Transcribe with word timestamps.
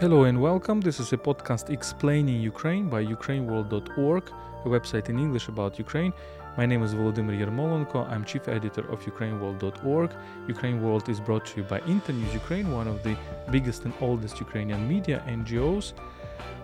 Hello 0.00 0.24
and 0.24 0.42
welcome. 0.42 0.80
This 0.80 0.98
is 0.98 1.12
a 1.12 1.16
podcast 1.16 1.70
explaining 1.70 2.40
Ukraine 2.42 2.88
by 2.88 3.04
ukraineworld.org, 3.04 4.24
a 4.64 4.68
website 4.68 5.08
in 5.08 5.20
English 5.20 5.46
about 5.46 5.78
Ukraine. 5.78 6.12
My 6.56 6.66
name 6.66 6.82
is 6.82 6.92
Volodymyr 6.94 7.38
Yermolenko. 7.38 8.10
I'm 8.10 8.24
chief 8.24 8.48
editor 8.48 8.84
of 8.90 9.00
ukraineworld.org. 9.04 10.10
Ukraine 10.48 10.82
World 10.82 11.08
is 11.08 11.20
brought 11.20 11.46
to 11.46 11.58
you 11.58 11.62
by 11.62 11.78
Internews 11.86 12.34
Ukraine, 12.34 12.72
one 12.72 12.88
of 12.88 13.04
the 13.04 13.16
biggest 13.52 13.84
and 13.84 13.94
oldest 14.00 14.40
Ukrainian 14.40 14.88
media 14.88 15.22
NGOs. 15.28 15.92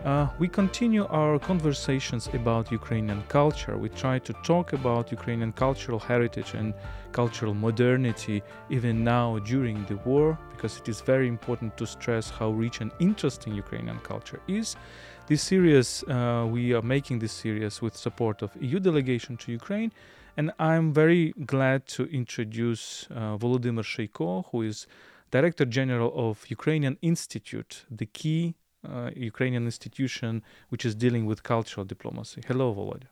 Uh, 0.05 0.27
we 0.39 0.48
continue 0.48 1.07
our 1.09 1.39
conversations 1.39 2.29
about 2.32 2.73
Ukrainian 2.73 3.23
culture. 3.29 3.77
We 3.77 3.91
try 3.91 4.19
to 4.19 4.32
talk 4.43 4.73
about 4.73 5.12
Ukrainian 5.12 5.52
cultural 5.52 5.98
heritage 5.98 6.55
and 6.55 6.73
cultural 7.12 7.52
modernity 7.52 8.42
even 8.70 9.05
now 9.05 9.38
during 9.41 9.84
the 9.84 9.97
war, 10.06 10.38
because 10.52 10.78
it 10.78 10.88
is 10.88 11.02
very 11.02 11.28
important 11.28 11.77
to 11.77 11.87
stress 11.87 12.30
how 12.30 12.51
rich 12.51 12.80
and 12.80 12.91
interesting 12.98 13.55
Ukrainian 13.55 13.98
culture 13.98 14.41
is. 14.48 14.75
This 15.27 15.42
series, 15.42 16.02
uh, 16.05 16.47
we 16.50 16.73
are 16.73 16.83
making 16.83 17.19
this 17.19 17.33
series 17.33 17.83
with 17.83 17.95
support 17.95 18.41
of 18.41 18.50
EU 18.59 18.80
delegation 18.80 19.37
to 19.37 19.52
Ukraine, 19.52 19.92
and 20.39 20.50
I'm 20.59 20.95
very 20.95 21.34
glad 21.45 21.87
to 21.89 22.05
introduce 22.05 23.06
uh, 23.11 23.37
Volodymyr 23.37 23.84
Sheiko, 23.84 24.47
who 24.50 24.62
is 24.62 24.87
Director 25.30 25.66
General 25.66 26.11
of 26.16 26.45
Ukrainian 26.48 26.97
Institute, 27.02 27.84
the 27.91 28.06
key 28.06 28.55
uh, 28.89 29.11
Ukrainian 29.15 29.65
institution 29.65 30.43
which 30.69 30.84
is 30.84 30.95
dealing 30.95 31.27
with 31.27 31.43
cultural 31.43 31.84
diplomacy. 31.84 32.41
Hello, 32.47 32.75
Volodya. 32.75 33.09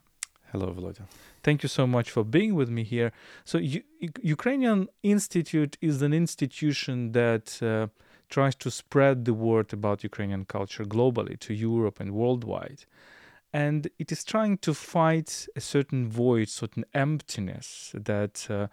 Hello, 0.51 0.67
Volodya. 0.73 1.05
Thank 1.43 1.61
you 1.63 1.69
so 1.69 1.85
much 1.85 2.09
for 2.09 2.23
being 2.23 2.55
with 2.55 2.69
me 2.69 2.83
here. 2.83 3.11
So, 3.45 3.59
U- 3.59 3.83
Ukrainian 4.21 4.87
Institute 5.03 5.77
is 5.79 6.01
an 6.01 6.13
institution 6.13 7.11
that 7.11 7.61
uh, 7.61 7.87
tries 8.29 8.55
to 8.55 8.71
spread 8.71 9.25
the 9.25 9.33
word 9.33 9.73
about 9.73 10.03
Ukrainian 10.03 10.45
culture 10.45 10.85
globally 10.85 11.37
to 11.39 11.53
Europe 11.53 11.99
and 11.99 12.11
worldwide. 12.11 12.85
And 13.53 13.89
it 13.97 14.11
is 14.11 14.23
trying 14.23 14.57
to 14.59 14.73
fight 14.73 15.47
a 15.55 15.61
certain 15.61 16.07
void, 16.09 16.49
certain 16.49 16.85
emptiness 16.93 17.91
that 17.95 18.47
uh, 18.49 18.67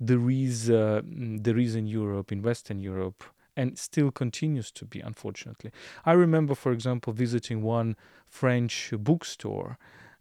there 0.00 0.28
is 0.30 0.68
uh, 0.68 1.02
there 1.04 1.58
is 1.58 1.74
in 1.76 1.86
Europe, 1.86 2.32
in 2.32 2.42
Western 2.42 2.80
Europe, 2.80 3.22
and 3.56 3.78
still 3.78 4.10
continues 4.10 4.70
to 4.72 4.84
be, 4.84 5.00
unfortunately. 5.00 5.70
I 6.04 6.12
remember, 6.12 6.54
for 6.54 6.72
example, 6.72 7.12
visiting 7.12 7.62
one 7.62 7.96
French 8.28 8.92
bookstore 8.98 9.78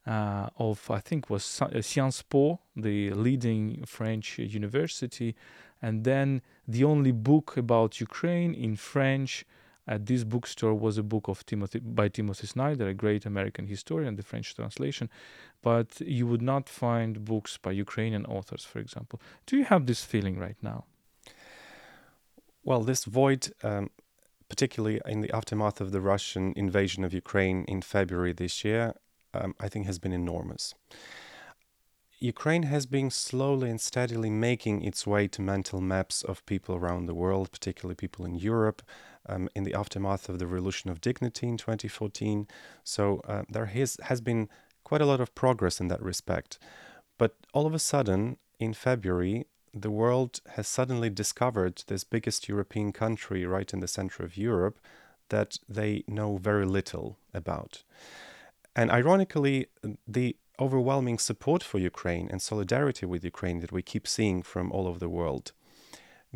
uh, 0.08 0.50
of, 0.58 0.90
I 0.90 1.00
think, 1.00 1.30
was 1.30 1.62
uh, 1.62 1.82
Sciences 1.82 2.22
Po, 2.22 2.60
the 2.76 3.12
leading 3.12 3.84
French 3.86 4.38
university, 4.38 5.36
and 5.82 6.04
then 6.04 6.42
the 6.68 6.84
only 6.84 7.12
book 7.12 7.58
about 7.58 8.00
Ukraine 8.00 8.54
in 8.54 8.76
French 8.76 9.46
at 9.88 10.06
this 10.06 10.24
bookstore 10.24 10.74
was 10.74 10.98
a 10.98 11.04
book 11.04 11.28
of 11.28 11.46
Timothy 11.46 11.80
by 11.80 12.08
Timothy 12.08 12.48
Snyder, 12.48 12.88
a 12.88 12.94
great 12.94 13.26
American 13.26 13.68
historian, 13.68 14.16
the 14.16 14.24
French 14.24 14.56
translation. 14.56 15.10
But 15.62 16.02
you 16.02 16.26
would 16.28 16.42
not 16.42 16.70
find 16.70 17.24
books 17.24 17.58
by 17.58 17.72
Ukrainian 17.72 18.26
authors, 18.26 18.64
for 18.64 18.80
example. 18.80 19.22
Do 19.46 19.58
you 19.58 19.66
have 19.66 19.86
this 19.86 20.04
feeling 20.04 20.40
right 20.40 20.58
now? 20.62 20.86
Well, 22.66 22.82
this 22.82 23.06
void, 23.06 23.54
um, 23.62 23.92
particularly 24.50 25.00
in 25.06 25.22
the 25.22 25.32
aftermath 25.32 25.80
of 25.80 25.92
the 25.92 26.02
Russian 26.02 26.52
invasion 26.56 27.04
of 27.04 27.14
Ukraine 27.14 27.64
in 27.68 27.84
February 27.84 28.34
this 28.34 28.66
year, 28.66 28.96
um, 29.36 29.54
I 29.60 29.70
think 29.70 29.86
has 29.86 30.00
been 30.00 30.12
enormous. 30.12 30.74
Ukraine 32.18 32.64
has 32.64 32.88
been 32.88 33.12
slowly 33.12 33.70
and 33.70 33.80
steadily 33.80 34.32
making 34.32 34.82
its 34.82 35.06
way 35.06 35.28
to 35.28 35.44
mental 35.44 35.80
maps 35.80 36.24
of 36.24 36.44
people 36.48 36.74
around 36.76 37.06
the 37.06 37.14
world, 37.14 37.52
particularly 37.52 37.94
people 37.94 38.26
in 38.26 38.34
Europe, 38.34 38.82
um, 39.30 39.48
in 39.54 39.64
the 39.64 39.76
aftermath 39.76 40.28
of 40.28 40.40
the 40.40 40.48
Revolution 40.48 40.90
of 40.90 41.02
Dignity 41.02 41.48
in 41.48 41.58
2014. 41.58 42.48
So 42.84 43.22
uh, 43.28 43.44
there 43.48 43.68
has, 43.68 43.98
has 44.04 44.22
been 44.22 44.50
quite 44.84 45.02
a 45.02 45.06
lot 45.06 45.22
of 45.22 45.36
progress 45.36 45.80
in 45.80 45.88
that 45.90 46.02
respect. 46.02 46.58
But 47.20 47.36
all 47.54 47.68
of 47.68 47.76
a 47.76 47.80
sudden, 47.80 48.38
in 48.60 48.74
February, 48.74 49.46
the 49.76 49.92
world 49.92 50.40
has 50.56 50.68
suddenly 50.70 51.10
discovered 51.10 51.84
this 51.88 52.06
biggest 52.06 52.48
European 52.48 52.94
country 52.94 53.46
right 53.46 53.74
in 53.74 53.82
the 53.82 53.88
center 53.88 54.24
of 54.24 54.38
Europe 54.38 54.80
that 55.30 55.58
they 55.68 56.04
know 56.08 56.38
very 56.38 56.66
little 56.66 57.18
about. 57.34 57.84
And 58.74 58.90
ironically, 58.90 59.68
the 60.08 60.38
overwhelming 60.60 61.20
support 61.20 61.62
for 61.62 61.78
Ukraine 61.80 62.30
and 62.32 62.42
solidarity 62.42 63.06
with 63.06 63.26
Ukraine 63.26 63.60
that 63.60 63.74
we 63.74 63.82
keep 63.82 64.08
seeing 64.08 64.42
from 64.42 64.72
all 64.72 64.88
over 64.88 65.00
the 65.00 65.10
world 65.10 65.52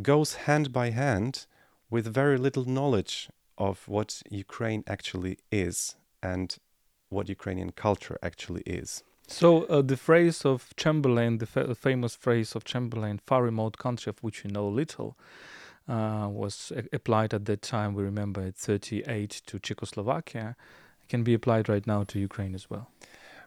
goes 0.01 0.33
hand 0.45 0.73
by 0.73 0.89
hand 0.89 1.45
with 1.89 2.13
very 2.13 2.37
little 2.37 2.65
knowledge 2.65 3.29
of 3.57 3.87
what 3.87 4.21
Ukraine 4.29 4.83
actually 4.87 5.37
is 5.51 5.95
and 6.21 6.57
what 7.09 7.29
Ukrainian 7.29 7.71
culture 7.71 8.17
actually 8.21 8.61
is. 8.65 9.03
So 9.29 9.63
uh, 9.65 9.83
the 9.83 9.95
phrase 9.95 10.43
of 10.43 10.75
Chamberlain, 10.75 11.37
the 11.37 11.45
fa- 11.45 11.75
famous 11.75 12.15
phrase 12.15 12.55
of 12.55 12.63
Chamberlain, 12.63 13.19
"far 13.19 13.43
remote 13.43 13.77
country 13.77 14.09
of 14.09 14.23
which 14.23 14.43
we 14.43 14.49
know 14.49 14.67
little," 14.67 15.15
uh, 15.87 16.27
was 16.31 16.71
applied 16.91 17.33
at 17.33 17.45
that 17.45 17.61
time. 17.61 17.93
We 17.93 18.03
remember 18.03 18.41
at 18.41 18.55
38 18.55 19.41
to 19.45 19.59
Czechoslovakia. 19.59 20.55
It 21.03 21.09
can 21.09 21.23
be 21.23 21.35
applied 21.35 21.69
right 21.69 21.85
now 21.85 22.03
to 22.05 22.19
Ukraine 22.19 22.55
as 22.55 22.69
well. 22.71 22.89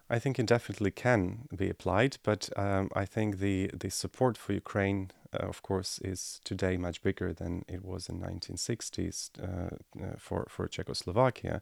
I 0.09 0.21
think 0.21 0.38
it 0.38 0.47
definitely 0.47 0.92
can 0.92 1.48
be 1.54 1.69
applied, 1.69 2.19
but 2.22 2.48
um, 2.56 2.88
I 2.94 3.04
think 3.04 3.38
the 3.38 3.69
the 3.72 3.91
support 3.91 4.38
for 4.38 4.53
Ukraine 4.53 5.10
of 5.32 5.62
course, 5.62 5.98
is 6.04 6.41
today 6.44 6.76
much 6.76 7.03
bigger 7.03 7.32
than 7.32 7.65
it 7.69 7.84
was 7.84 8.09
in 8.09 8.20
1960s 8.20 9.31
uh, 9.41 9.44
uh, 10.03 10.16
for 10.19 10.47
for 10.48 10.69
Czechoslovakia, 10.69 11.60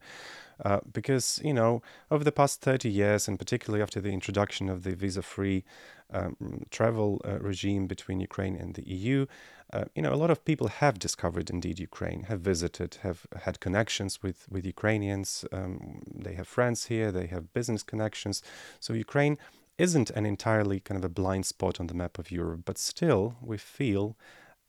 uh, 0.64 0.81
because 0.92 1.41
you 1.44 1.54
know 1.54 1.82
over 2.10 2.25
the 2.25 2.32
past 2.32 2.60
30 2.60 2.88
years, 2.88 3.28
and 3.28 3.38
particularly 3.38 3.82
after 3.82 4.00
the 4.00 4.10
introduction 4.12 4.69
of 4.69 4.82
the 4.82 4.94
visa-free 4.94 5.64
um, 6.12 6.64
travel 6.70 7.20
uh, 7.25 7.38
regime 7.38 7.86
between 7.86 8.20
Ukraine 8.20 8.56
and 8.56 8.75
the 8.75 8.82
EU, 8.88 9.26
uh, 9.72 9.84
you 9.94 10.03
know, 10.03 10.12
a 10.12 10.16
lot 10.16 10.30
of 10.30 10.44
people 10.44 10.69
have 10.69 10.98
discovered 10.98 11.48
indeed 11.48 11.78
Ukraine, 11.78 12.25
have 12.25 12.41
visited, 12.41 12.98
have 13.03 13.26
had 13.44 13.60
connections 13.60 14.22
with 14.22 14.47
with 14.50 14.66
Ukrainians. 14.66 15.44
Um, 15.53 16.03
they 16.12 16.34
have 16.34 16.48
friends 16.48 16.86
here, 16.86 17.12
they 17.12 17.26
have 17.26 17.53
business 17.53 17.82
connections. 17.82 18.42
So 18.80 18.92
Ukraine 18.94 19.38
isn't 19.80 20.10
an 20.10 20.26
entirely 20.26 20.80
kind 20.80 20.98
of 20.98 21.04
a 21.04 21.08
blind 21.08 21.46
spot 21.46 21.80
on 21.80 21.86
the 21.86 21.94
map 21.94 22.18
of 22.18 22.30
Europe, 22.30 22.62
but 22.64 22.78
still 22.78 23.36
we 23.41 23.56
feel 23.56 24.16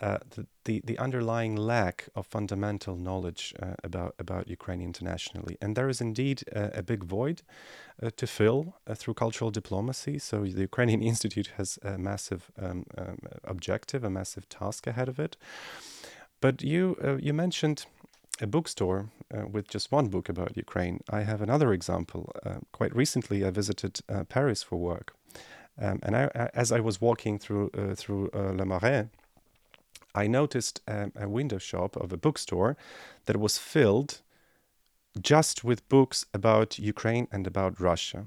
uh, 0.02 0.18
the, 0.32 0.48
the, 0.66 0.82
the 0.84 0.98
underlying 0.98 1.56
lack 1.56 2.10
of 2.16 2.26
fundamental 2.26 2.96
knowledge 2.96 3.54
uh, 3.62 3.76
about 3.84 4.16
about 4.18 4.48
Ukraine 4.48 4.82
internationally, 4.82 5.58
and 5.62 5.76
there 5.76 5.90
is 5.90 6.02
indeed 6.02 6.44
a, 6.52 6.80
a 6.80 6.84
big 6.84 7.04
void 7.04 7.44
uh, 8.02 8.10
to 8.16 8.26
fill 8.26 8.74
uh, 8.88 8.96
through 8.96 9.14
cultural 9.14 9.52
diplomacy. 9.52 10.18
So 10.18 10.44
the 10.44 10.62
Ukrainian 10.72 11.02
Institute 11.12 11.52
has 11.58 11.78
a 11.84 11.98
massive 12.00 12.50
um, 12.60 12.86
um, 12.98 13.18
objective, 13.44 14.04
a 14.04 14.10
massive 14.10 14.50
task 14.50 14.88
ahead 14.88 15.10
of 15.10 15.20
it. 15.20 15.38
But 16.40 16.64
you 16.64 16.98
uh, 17.04 17.18
you 17.18 17.34
mentioned 17.34 17.86
a 18.42 18.48
bookstore 18.48 19.10
uh, 19.34 19.48
with 19.48 19.68
just 19.68 19.92
one 19.92 20.08
book 20.08 20.28
about 20.30 20.58
Ukraine. 20.58 21.02
I 21.10 21.22
have 21.22 21.42
another 21.42 21.72
example. 21.74 22.32
Uh, 22.46 22.60
quite 22.72 22.96
recently, 22.96 23.46
I 23.46 23.52
visited 23.52 24.00
uh, 24.10 24.24
Paris 24.24 24.64
for 24.64 24.78
work, 24.78 25.14
um, 25.80 26.00
and 26.04 26.16
I, 26.16 26.50
as 26.54 26.72
I 26.72 26.80
was 26.80 27.00
walking 27.00 27.40
through 27.40 27.70
uh, 27.78 27.96
through 27.96 28.30
uh, 28.34 28.52
Le 28.60 28.66
Marais, 28.66 29.08
I 30.16 30.28
noticed 30.28 30.82
um, 30.88 31.12
a 31.16 31.30
window 31.30 31.60
shop 31.60 31.96
of 31.96 32.12
a 32.12 32.18
bookstore 32.18 32.76
that 33.26 33.38
was 33.38 33.58
filled 33.58 34.22
just 35.20 35.64
with 35.64 35.88
books 35.90 36.26
about 36.34 36.80
Ukraine 36.80 37.28
and 37.32 37.46
about 37.48 37.80
Russia. 37.80 38.26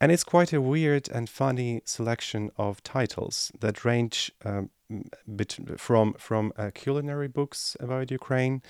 And 0.00 0.12
it's 0.12 0.24
quite 0.24 0.52
a 0.52 0.60
weird 0.60 1.08
and 1.08 1.28
funny 1.28 1.82
selection 1.84 2.50
of 2.56 2.82
titles 2.84 3.50
that 3.58 3.84
range 3.84 4.30
um, 4.44 4.70
from 5.76 6.14
from 6.14 6.52
uh, 6.56 6.70
culinary 6.74 7.28
books 7.28 7.76
about 7.80 8.10
Ukraine 8.10 8.62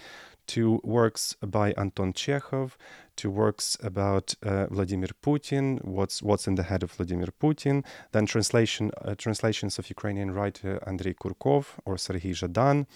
to 0.49 0.81
works 0.83 1.37
by 1.41 1.73
Anton 1.73 2.13
Chekhov, 2.13 2.77
to 3.17 3.31
works 3.31 3.77
about 3.83 4.35
uh, 4.43 4.67
Vladimir 4.67 5.11
Putin, 5.23 5.85
what's 5.85 6.23
what's 6.23 6.47
in 6.47 6.55
the 6.57 6.65
head 6.65 6.83
of 6.83 6.93
Vladimir 6.93 7.29
Putin, 7.41 7.85
then 8.13 8.27
translation 8.27 8.91
uh, 9.05 9.15
translations 9.15 9.79
of 9.79 9.89
Ukrainian 9.89 10.31
writer 10.31 10.83
Andrei 10.87 11.15
Kurkov 11.15 11.65
or 11.85 11.97
Serhiy 11.97 12.35
Zhadan, 12.41 12.87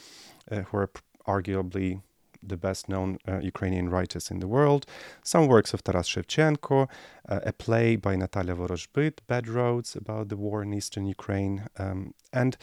uh, 0.50 0.62
who 0.62 0.76
are 0.78 0.90
arguably 1.26 2.00
the 2.42 2.56
best 2.56 2.88
known 2.88 3.18
uh, 3.28 3.38
Ukrainian 3.38 3.88
writers 3.88 4.30
in 4.30 4.40
the 4.40 4.48
world, 4.48 4.84
some 5.22 5.46
works 5.46 5.72
of 5.72 5.84
Taras 5.84 6.08
Shevchenko, 6.08 6.88
uh, 7.28 7.40
a 7.44 7.52
play 7.52 7.96
by 7.96 8.16
Natalia 8.16 8.54
Vorozhbyt, 8.54 9.18
Bad 9.26 9.48
Roads, 9.48 9.94
about 9.94 10.28
the 10.28 10.36
war 10.36 10.62
in 10.62 10.74
eastern 10.74 11.06
Ukraine, 11.06 11.66
um, 11.78 12.14
and 12.32 12.56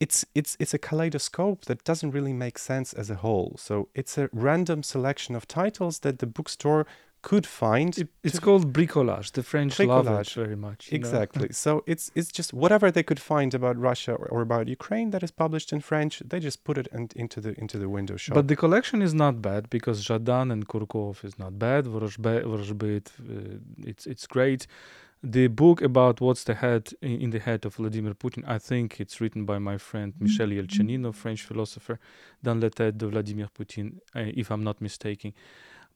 it's 0.00 0.24
it's 0.34 0.56
it's 0.60 0.74
a 0.74 0.78
kaleidoscope 0.78 1.64
that 1.66 1.84
doesn't 1.84 2.10
really 2.12 2.32
make 2.32 2.58
sense 2.58 2.92
as 2.92 3.10
a 3.10 3.16
whole. 3.16 3.56
So 3.58 3.88
it's 3.94 4.18
a 4.18 4.28
random 4.32 4.82
selection 4.82 5.34
of 5.34 5.46
titles 5.46 6.00
that 6.00 6.18
the 6.18 6.26
bookstore 6.26 6.86
could 7.22 7.46
find. 7.46 7.98
It, 7.98 8.08
it's 8.22 8.38
called 8.38 8.72
bricolage. 8.72 9.32
The 9.32 9.42
French 9.42 9.78
love 9.80 10.06
it 10.06 10.10
Bricolage. 10.10 10.34
very 10.34 10.56
much. 10.56 10.90
know. 10.92 10.96
Exactly. 10.96 11.48
so 11.64 11.82
it's 11.86 12.10
it's 12.14 12.30
just 12.30 12.52
whatever 12.52 12.90
they 12.90 13.02
could 13.02 13.20
find 13.20 13.54
about 13.54 13.76
Russia 13.76 14.12
or, 14.12 14.26
or 14.28 14.40
about 14.42 14.68
Ukraine 14.68 15.10
that 15.10 15.22
is 15.22 15.30
published 15.30 15.72
in 15.72 15.80
French, 15.80 16.22
they 16.24 16.40
just 16.40 16.64
put 16.64 16.78
it 16.78 16.88
in, 16.92 17.08
into 17.16 17.40
the 17.40 17.58
into 17.60 17.78
the 17.78 17.88
window 17.88 18.16
shop. 18.16 18.34
But 18.34 18.48
the 18.48 18.56
collection 18.56 19.02
is 19.02 19.14
not 19.14 19.42
bad 19.42 19.68
because 19.70 20.04
Zhadan 20.04 20.52
and 20.52 20.68
Kurkov 20.68 21.24
is 21.24 21.38
not 21.38 21.58
bad. 21.58 21.86
Vorozhbe- 21.86 22.44
Vorozhbit, 22.44 23.06
uh, 23.08 23.58
it's 23.90 24.06
it's 24.06 24.26
great. 24.26 24.66
The 25.22 25.48
book 25.48 25.82
about 25.82 26.20
what's 26.20 26.44
the 26.44 26.54
head 26.54 26.90
in 27.02 27.30
the 27.30 27.40
head 27.40 27.66
of 27.66 27.74
Vladimir 27.74 28.14
Putin, 28.14 28.44
I 28.46 28.58
think 28.58 29.00
it's 29.00 29.20
written 29.20 29.44
by 29.44 29.58
my 29.58 29.76
friend 29.76 30.14
Michel 30.20 30.48
Eltchaninoff, 30.48 31.16
French 31.16 31.42
philosopher, 31.42 31.98
dans 32.42 32.62
la 32.62 32.68
tête 32.68 32.96
de 32.96 33.08
Vladimir 33.08 33.48
Putin, 33.52 33.96
uh, 34.14 34.30
if 34.36 34.52
I'm 34.52 34.62
not 34.62 34.80
mistaken. 34.80 35.32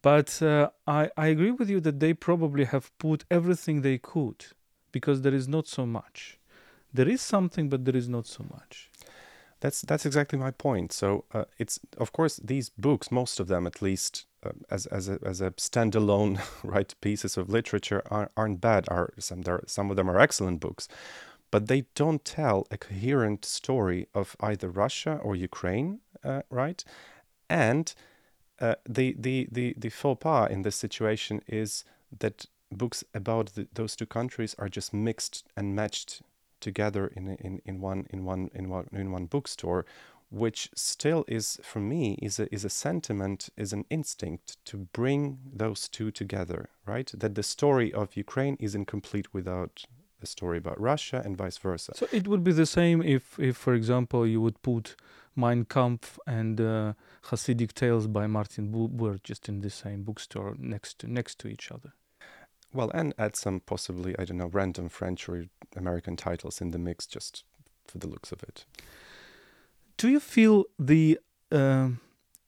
But 0.02 0.42
uh, 0.42 0.70
I 0.88 1.10
I 1.16 1.28
agree 1.28 1.52
with 1.52 1.70
you 1.70 1.80
that 1.80 2.00
they 2.00 2.14
probably 2.14 2.64
have 2.64 2.90
put 2.98 3.24
everything 3.30 3.82
they 3.82 3.98
could 3.98 4.46
because 4.90 5.22
there 5.22 5.34
is 5.34 5.46
not 5.46 5.68
so 5.68 5.86
much. 5.86 6.40
There 6.92 7.08
is 7.08 7.22
something, 7.22 7.68
but 7.68 7.84
there 7.84 7.96
is 7.96 8.08
not 8.08 8.26
so 8.26 8.44
much. 8.50 8.90
That's 9.60 9.82
that's 9.82 10.04
exactly 10.04 10.38
my 10.38 10.50
point. 10.50 10.92
So 10.92 11.24
uh, 11.32 11.44
it's 11.58 11.78
of 11.96 12.10
course 12.10 12.40
these 12.42 12.70
books, 12.70 13.12
most 13.12 13.38
of 13.38 13.46
them 13.46 13.68
at 13.68 13.80
least, 13.80 14.26
as 14.70 14.86
as 14.86 15.08
a, 15.08 15.18
as 15.24 15.40
a 15.40 15.50
standalone 15.52 16.40
right 16.64 16.94
pieces 17.00 17.36
of 17.36 17.48
literature 17.48 18.02
are, 18.10 18.30
aren't 18.36 18.60
bad. 18.60 18.86
Are 18.88 19.12
some 19.18 19.42
there 19.42 19.62
some 19.66 19.90
of 19.90 19.96
them 19.96 20.10
are 20.10 20.18
excellent 20.18 20.60
books, 20.60 20.88
but 21.50 21.68
they 21.68 21.84
don't 21.94 22.24
tell 22.24 22.66
a 22.70 22.78
coherent 22.78 23.44
story 23.44 24.08
of 24.14 24.36
either 24.40 24.68
Russia 24.68 25.20
or 25.22 25.36
Ukraine, 25.36 26.00
uh, 26.24 26.42
right? 26.50 26.84
And 27.48 27.94
uh, 28.60 28.76
the 28.88 29.14
the 29.18 29.48
the 29.50 29.74
the 29.76 29.90
faux 29.90 30.20
pas 30.22 30.50
in 30.50 30.62
this 30.62 30.76
situation 30.76 31.42
is 31.46 31.84
that 32.18 32.46
books 32.70 33.04
about 33.14 33.54
the, 33.54 33.68
those 33.74 33.94
two 33.94 34.06
countries 34.06 34.54
are 34.58 34.68
just 34.68 34.94
mixed 34.94 35.44
and 35.56 35.74
matched 35.76 36.22
together 36.60 37.08
in 37.08 37.36
in 37.36 37.60
in 37.64 37.80
one 37.80 38.06
in 38.10 38.24
one 38.24 38.50
in 38.54 38.68
one 38.68 38.88
in 38.92 39.12
one 39.12 39.26
bookstore 39.26 39.84
which 40.32 40.70
still 40.74 41.24
is 41.28 41.60
for 41.62 41.80
me 41.80 42.04
is 42.22 42.40
a 42.40 42.46
is 42.54 42.64
a 42.64 42.70
sentiment 42.70 43.50
is 43.56 43.72
an 43.72 43.84
instinct 43.90 44.56
to 44.64 44.76
bring 44.98 45.38
those 45.62 45.88
two 45.88 46.10
together 46.10 46.70
right? 46.86 47.12
That 47.16 47.34
the 47.34 47.42
story 47.42 47.92
of 47.92 48.16
Ukraine 48.16 48.56
is 48.58 48.74
incomplete 48.74 49.32
without 49.32 49.84
a 50.22 50.26
story 50.26 50.58
about 50.58 50.80
Russia 50.80 51.22
and 51.24 51.36
vice 51.36 51.58
versa. 51.58 51.92
So 51.96 52.06
it 52.12 52.28
would 52.28 52.44
be 52.44 52.52
the 52.52 52.66
same 52.66 53.02
if, 53.02 53.38
if 53.38 53.56
for 53.56 53.74
example, 53.74 54.26
you 54.26 54.40
would 54.40 54.60
put 54.62 54.96
Mein 55.34 55.64
Kampf 55.64 56.18
and 56.26 56.60
uh, 56.60 56.92
Hasidic 57.28 57.72
Tales 57.72 58.06
by 58.06 58.26
Martin 58.26 58.70
Bu- 58.70 58.88
Buber 58.88 59.22
just 59.22 59.48
in 59.48 59.60
the 59.60 59.70
same 59.70 60.02
bookstore 60.02 60.54
next 60.58 60.98
to 61.00 61.10
next 61.10 61.38
to 61.40 61.48
each 61.48 61.70
other. 61.72 61.92
well 62.74 62.90
and 62.94 63.14
add 63.18 63.36
some 63.36 63.60
possibly 63.60 64.14
I 64.18 64.24
don't 64.26 64.38
know 64.38 64.50
random 64.52 64.88
French 64.88 65.28
or 65.28 65.46
American 65.76 66.16
titles 66.16 66.60
in 66.60 66.70
the 66.70 66.78
mix 66.78 67.06
just 67.06 67.44
for 67.86 67.98
the 67.98 68.08
looks 68.08 68.32
of 68.32 68.42
it 68.42 68.64
Do 70.02 70.08
you 70.08 70.18
feel 70.18 70.64
the 70.80 71.20
um 71.52 72.00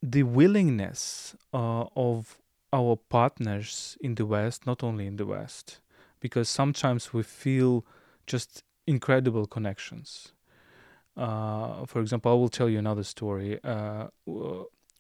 the 0.03 0.25
willingness 0.25 1.37
uh, 1.53 1.85
of 1.95 2.37
our 2.73 2.97
partners 2.97 3.97
in 4.01 4.17
the 4.17 4.27
West, 4.27 4.67
not 4.67 4.83
only 4.83 5.07
in 5.07 5.19
the 5.19 5.25
West, 5.25 5.79
because 6.19 6.49
sometimes 6.49 7.13
we 7.15 7.23
feel 7.23 7.87
just 8.27 8.65
incredible 8.89 9.47
connections. 9.47 10.33
Uh, 11.17 11.87
for 11.87 12.01
example, 12.01 12.33
I 12.33 12.35
will 12.35 12.49
tell 12.49 12.69
you 12.69 12.81
another 12.81 13.05
story. 13.05 13.61
Uh, 13.63 14.09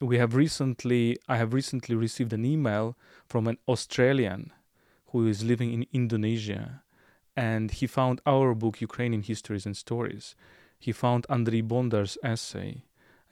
we 0.00 0.18
have 0.18 0.36
recently, 0.36 1.16
I 1.28 1.38
have 1.38 1.52
recently 1.54 1.96
received 1.96 2.32
an 2.32 2.44
email 2.44 2.96
from 3.26 3.48
an 3.48 3.58
Australian 3.66 4.52
who 5.06 5.26
is 5.26 5.42
living 5.42 5.72
in 5.72 5.86
Indonesia, 5.92 6.84
and 7.36 7.72
he 7.72 7.88
found 7.88 8.20
our 8.24 8.54
book, 8.54 8.80
Ukrainian 8.80 9.22
Histories 9.22 9.66
and 9.66 9.76
Stories. 9.76 10.36
He 10.84 10.92
found 10.92 11.24
Andrei 11.30 11.62
Bondar's 11.62 12.18
essay 12.22 12.82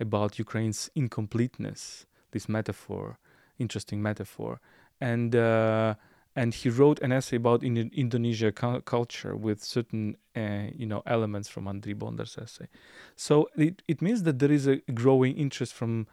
about 0.00 0.38
Ukraine's 0.38 0.88
incompleteness, 0.94 2.06
this 2.30 2.48
metaphor, 2.48 3.18
interesting 3.58 4.00
metaphor, 4.00 4.58
and 5.02 5.36
uh, 5.36 5.96
and 6.34 6.54
he 6.54 6.70
wrote 6.70 6.98
an 7.00 7.12
essay 7.12 7.36
about 7.36 7.62
in 7.62 7.76
Indonesia 7.76 8.52
cu- 8.52 8.80
culture 8.80 9.36
with 9.36 9.62
certain 9.62 10.16
uh, 10.34 10.68
you 10.74 10.86
know 10.86 11.02
elements 11.04 11.50
from 11.50 11.68
Andrei 11.68 11.92
Bondar's 11.92 12.38
essay. 12.38 12.68
So 13.16 13.50
it, 13.54 13.82
it 13.86 14.00
means 14.00 14.22
that 14.22 14.38
there 14.38 14.50
is 14.50 14.66
a 14.66 14.76
growing 14.94 15.36
interest 15.36 15.74
from 15.74 16.06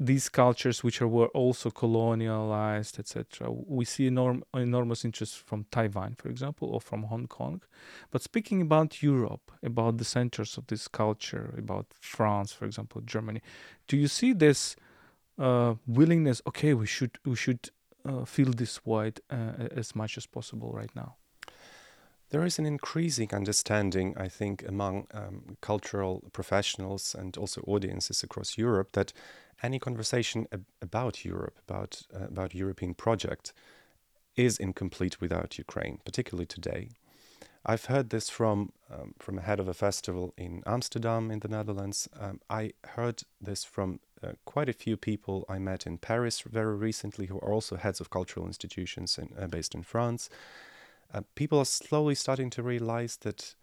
these 0.00 0.30
cultures 0.30 0.82
which 0.82 1.02
are, 1.02 1.06
were 1.06 1.28
also 1.28 1.70
colonialized, 1.70 2.98
etc. 2.98 3.50
We 3.50 3.84
see 3.84 4.08
enorm- 4.08 4.42
enormous 4.54 5.04
interest 5.04 5.36
from 5.36 5.66
Taiwan, 5.70 6.14
for 6.16 6.30
example, 6.30 6.70
or 6.70 6.80
from 6.80 7.02
Hong 7.04 7.26
Kong. 7.26 7.60
But 8.10 8.22
speaking 8.22 8.62
about 8.62 9.02
Europe, 9.02 9.52
about 9.62 9.98
the 9.98 10.06
centers 10.06 10.56
of 10.56 10.66
this 10.68 10.88
culture, 10.88 11.54
about 11.58 11.86
France, 12.00 12.50
for 12.50 12.64
example, 12.64 13.02
Germany, 13.02 13.42
do 13.88 13.98
you 13.98 14.08
see 14.08 14.32
this 14.32 14.74
uh, 15.38 15.74
willingness? 15.86 16.40
Okay, 16.46 16.72
we 16.72 16.86
should 16.86 17.18
we 17.26 17.36
should 17.36 17.68
uh, 18.08 18.24
fill 18.24 18.52
this 18.52 18.78
void 18.78 19.20
uh, 19.30 19.68
as 19.76 19.94
much 19.94 20.16
as 20.16 20.24
possible 20.26 20.72
right 20.72 20.94
now. 20.96 21.16
There 22.30 22.44
is 22.44 22.60
an 22.60 22.66
increasing 22.66 23.34
understanding, 23.34 24.14
I 24.16 24.28
think, 24.28 24.64
among 24.66 25.08
um, 25.12 25.56
cultural 25.60 26.22
professionals 26.32 27.14
and 27.14 27.36
also 27.36 27.60
audiences 27.66 28.22
across 28.22 28.56
Europe 28.56 28.92
that 28.92 29.12
any 29.64 29.80
conversation 29.80 30.46
ab- 30.52 30.64
about 30.80 31.24
Europe, 31.24 31.58
about 31.68 32.02
uh, 32.14 32.26
about 32.26 32.54
European 32.54 32.94
project, 32.94 33.52
is 34.36 34.58
incomplete 34.58 35.20
without 35.20 35.58
Ukraine, 35.58 35.98
particularly 36.04 36.46
today. 36.46 36.90
I've 37.66 37.86
heard 37.86 38.10
this 38.10 38.30
from 38.30 38.72
um, 38.88 39.14
from 39.18 39.38
a 39.38 39.42
head 39.42 39.58
of 39.58 39.66
a 39.66 39.74
festival 39.74 40.32
in 40.36 40.62
Amsterdam 40.66 41.32
in 41.32 41.40
the 41.40 41.48
Netherlands. 41.48 42.08
Um, 42.18 42.40
I 42.48 42.74
heard 42.94 43.24
this 43.40 43.64
from 43.64 43.98
uh, 44.22 44.34
quite 44.44 44.68
a 44.68 44.80
few 44.84 44.96
people 44.96 45.44
I 45.48 45.58
met 45.58 45.84
in 45.84 45.98
Paris 45.98 46.42
very 46.42 46.76
recently, 46.76 47.26
who 47.26 47.38
are 47.40 47.52
also 47.52 47.74
heads 47.74 48.00
of 48.00 48.08
cultural 48.08 48.46
institutions 48.46 49.18
in, 49.18 49.30
uh, 49.36 49.48
based 49.48 49.74
in 49.74 49.82
France 49.82 50.30
uh, 51.12 51.22
people 51.34 51.58
are 51.58 51.64
slowly 51.64 52.14
starting 52.14 52.50
to 52.50 52.62
realize 52.62 53.16
that 53.18 53.54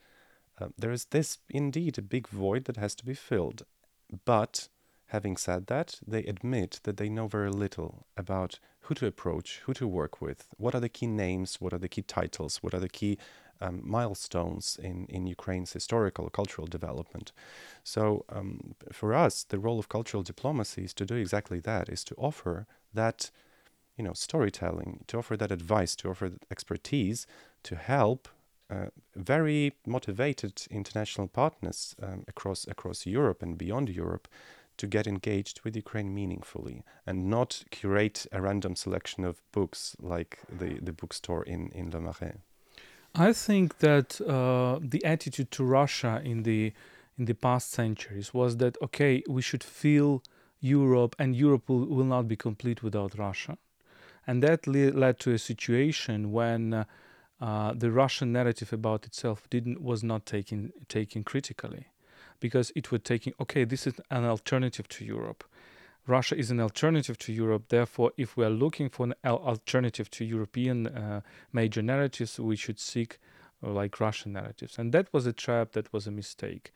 uh, 0.60 0.68
there 0.78 0.92
is 0.92 1.06
this 1.06 1.38
indeed 1.50 1.98
a 1.98 2.02
big 2.02 2.28
void 2.28 2.66
that 2.66 2.78
has 2.78 2.96
to 2.96 3.06
be 3.06 3.14
filled. 3.14 3.64
But 4.26 4.70
having 5.08 5.38
said 5.38 5.68
that, 5.68 6.00
they 6.06 6.24
admit 6.24 6.80
that 6.84 6.98
they 6.98 7.10
know 7.10 7.28
very 7.28 7.50
little 7.50 8.08
about 8.16 8.60
who 8.82 8.96
to 8.96 9.06
approach, 9.06 9.62
who 9.66 9.74
to 9.74 9.88
work 9.88 10.22
with, 10.22 10.48
what 10.58 10.74
are 10.74 10.80
the 10.80 10.90
key 10.90 11.08
names, 11.08 11.60
what 11.60 11.74
are 11.74 11.78
the 11.78 11.90
key 11.90 12.02
titles, 12.02 12.58
what 12.64 12.74
are 12.74 12.80
the 12.80 12.90
key 12.90 13.18
um, 13.60 13.82
milestones 13.84 14.80
in, 14.82 15.06
in 15.10 15.28
Ukraine's 15.28 15.74
historical 15.74 16.30
cultural 16.30 16.68
development. 16.68 17.32
So 17.84 18.26
um, 18.30 18.76
for 18.92 19.14
us, 19.14 19.44
the 19.44 19.60
role 19.60 19.80
of 19.80 19.90
cultural 19.90 20.24
diplomacy 20.24 20.84
is 20.84 20.94
to 20.96 21.06
do 21.06 21.16
exactly 21.16 21.60
that, 21.62 21.90
is 21.90 22.04
to 22.06 22.16
offer 22.16 22.68
that 22.94 23.32
you 23.98 24.04
know 24.04 24.14
storytelling 24.14 25.04
to 25.08 25.18
offer 25.18 25.36
that 25.36 25.52
advice 25.52 25.96
to 25.96 26.10
offer 26.10 26.30
that 26.30 26.44
expertise 26.52 27.28
to 27.64 27.76
help 27.76 28.28
uh, 28.70 28.88
very 29.16 29.74
motivated 29.86 30.54
international 30.70 31.28
partners 31.28 31.96
um, 32.02 32.24
across 32.28 32.68
across 32.68 33.06
Europe 33.06 33.42
and 33.42 33.58
beyond 33.58 33.90
Europe 33.90 34.28
to 34.78 34.88
get 34.88 35.08
engaged 35.08 35.62
with 35.64 35.76
Ukraine 35.76 36.14
meaningfully 36.14 36.84
and 37.06 37.30
not 37.30 37.64
curate 37.72 38.28
a 38.32 38.42
random 38.42 38.76
selection 38.76 39.24
of 39.24 39.42
books 39.52 39.96
like 40.00 40.40
the, 40.60 40.80
the 40.82 40.94
bookstore 40.94 41.44
in, 41.44 41.72
in 41.74 41.90
Le 41.90 42.00
Marais. 42.00 42.36
I 43.16 43.34
think 43.34 43.80
that 43.80 44.22
uh, 44.22 44.80
the 44.80 45.04
attitude 45.04 45.50
to 45.52 45.64
Russia 45.64 46.22
in 46.24 46.44
the 46.44 46.74
in 47.18 47.26
the 47.26 47.34
past 47.34 47.72
centuries 47.72 48.32
was 48.34 48.58
that 48.58 48.78
okay, 48.82 49.24
we 49.28 49.42
should 49.42 49.64
feel 49.64 50.22
Europe, 50.60 51.16
and 51.18 51.36
Europe 51.36 51.68
will, 51.70 51.86
will 51.86 52.06
not 52.06 52.28
be 52.28 52.36
complete 52.36 52.84
without 52.84 53.18
Russia, 53.18 53.58
and 54.28 54.44
that 54.44 54.68
le- 54.68 54.92
led 54.92 55.20
to 55.20 55.32
a 55.32 55.38
situation 55.38 56.32
when 56.32 56.74
uh, 56.74 56.84
uh, 57.40 57.74
the 57.74 57.92
Russian 57.92 58.32
narrative 58.32 58.74
about 58.74 59.06
itself 59.06 59.50
didn't 59.50 59.82
was 59.82 60.04
not 60.04 60.26
taken 60.26 60.74
taken 60.88 61.24
critically, 61.24 61.88
because 62.40 62.72
it 62.76 62.92
was 62.92 63.02
taking 63.02 63.34
okay, 63.40 63.64
this 63.66 63.88
is 63.88 63.96
an 64.12 64.26
alternative 64.26 64.88
to 64.90 65.06
Europe. 65.06 65.44
Russia 66.08 66.38
is 66.38 66.52
an 66.52 66.60
alternative 66.62 67.18
to 67.18 67.34
Europe. 67.34 67.66
Therefore, 67.68 68.12
if 68.16 68.38
we 68.38 68.46
are 68.46 68.50
looking 68.50 68.90
for 68.90 69.06
an 69.08 69.14
alternative 69.26 70.10
to 70.12 70.24
European 70.24 70.88
uh, 70.88 71.22
major 71.52 71.82
narratives, 71.82 72.40
we 72.40 72.56
should 72.56 72.80
seek 72.80 73.20
uh, 73.62 73.70
like 73.70 74.00
Russian 74.00 74.32
narratives. 74.32 74.80
And 74.80 74.94
that 74.94 75.12
was 75.12 75.26
a 75.26 75.34
trap, 75.34 75.74
that 75.74 75.92
was 75.92 76.08
a 76.08 76.12
mistake. 76.12 76.74